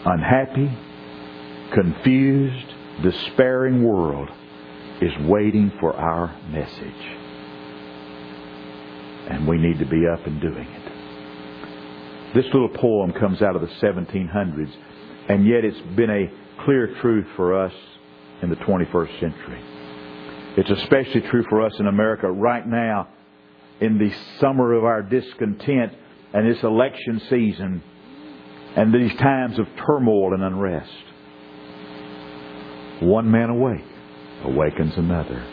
unhappy, 0.05 0.71
confused, 1.73 2.67
despairing 3.03 3.83
world 3.83 4.29
is 5.01 5.11
waiting 5.27 5.71
for 5.79 5.93
our 5.95 6.35
message. 6.49 7.17
And 9.29 9.47
we 9.47 9.57
need 9.57 9.79
to 9.79 9.85
be 9.85 10.07
up 10.07 10.25
and 10.25 10.39
doing 10.39 10.67
it. 10.67 12.35
This 12.35 12.45
little 12.53 12.69
poem 12.69 13.13
comes 13.13 13.41
out 13.41 13.55
of 13.55 13.61
the 13.61 13.67
1700s, 13.67 14.73
and 15.29 15.47
yet 15.47 15.63
it's 15.63 15.79
been 15.95 16.09
a 16.09 16.63
clear 16.63 16.95
truth 17.01 17.25
for 17.35 17.59
us 17.59 17.73
in 18.41 18.49
the 18.49 18.55
21st 18.57 19.19
century. 19.19 19.61
It's 20.57 20.69
especially 20.69 21.21
true 21.21 21.43
for 21.49 21.65
us 21.65 21.73
in 21.79 21.87
America 21.87 22.29
right 22.29 22.65
now 22.65 23.09
in 23.81 23.97
the 23.97 24.11
summer 24.39 24.73
of 24.73 24.83
our 24.83 25.01
discontent 25.01 25.93
and 26.33 26.49
this 26.49 26.63
election 26.63 27.21
season 27.29 27.83
and 28.75 28.93
these 28.93 29.15
times 29.17 29.57
of 29.59 29.67
turmoil 29.85 30.33
and 30.33 30.43
unrest. 30.43 30.91
One 33.01 33.29
man 33.29 33.49
awake 33.49 33.83
awakens 34.43 34.95
another. 34.95 35.43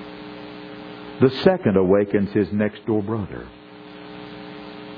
The 1.21 1.31
second 1.43 1.77
awakens 1.77 2.31
his 2.33 2.53
next 2.53 2.87
door 2.87 3.03
brother. 3.03 3.49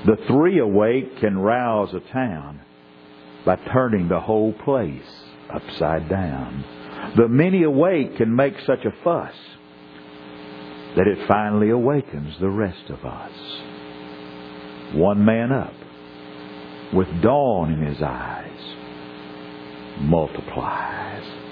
The 0.05 0.17
three 0.27 0.59
awake 0.59 1.17
can 1.19 1.37
rouse 1.37 1.93
a 1.93 1.99
town 2.11 2.61
by 3.45 3.55
turning 3.55 4.07
the 4.07 4.19
whole 4.19 4.53
place 4.53 5.01
upside 5.49 6.07
down. 6.07 6.63
The 7.17 7.27
many 7.27 7.63
awake 7.63 8.17
can 8.17 8.35
make 8.35 8.59
such 8.65 8.85
a 8.85 8.93
fuss 9.03 9.33
that 10.95 11.07
it 11.07 11.27
finally 11.27 11.69
awakens 11.69 12.35
the 12.39 12.49
rest 12.49 12.89
of 12.89 13.03
us. 13.03 13.31
One 14.93 15.25
man 15.25 15.51
up, 15.51 15.73
with 16.93 17.07
dawn 17.21 17.73
in 17.73 17.81
his 17.85 18.01
eyes, 18.01 18.75
multiplies. 19.99 21.44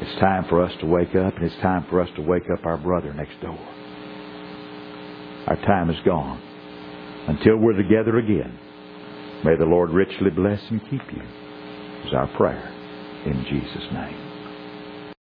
It's 0.00 0.20
time 0.20 0.46
for 0.48 0.62
us 0.62 0.72
to 0.80 0.86
wake 0.86 1.14
up, 1.16 1.36
and 1.36 1.44
it's 1.44 1.60
time 1.62 1.86
for 1.90 2.00
us 2.00 2.08
to 2.16 2.22
wake 2.22 2.48
up 2.52 2.64
our 2.64 2.76
brother 2.76 3.12
next 3.12 3.40
door. 3.40 3.58
Our 5.48 5.56
time 5.66 5.90
is 5.90 5.96
gone. 6.04 6.40
Until 7.26 7.56
we're 7.56 7.72
together 7.72 8.18
again, 8.18 8.58
may 9.44 9.56
the 9.56 9.64
Lord 9.64 9.90
richly 9.90 10.30
bless 10.30 10.60
and 10.70 10.80
keep 10.88 11.02
you, 11.12 11.22
is 12.06 12.14
our 12.14 12.28
prayer 12.36 12.72
in 13.26 13.44
Jesus' 13.48 13.92
name. 13.92 14.27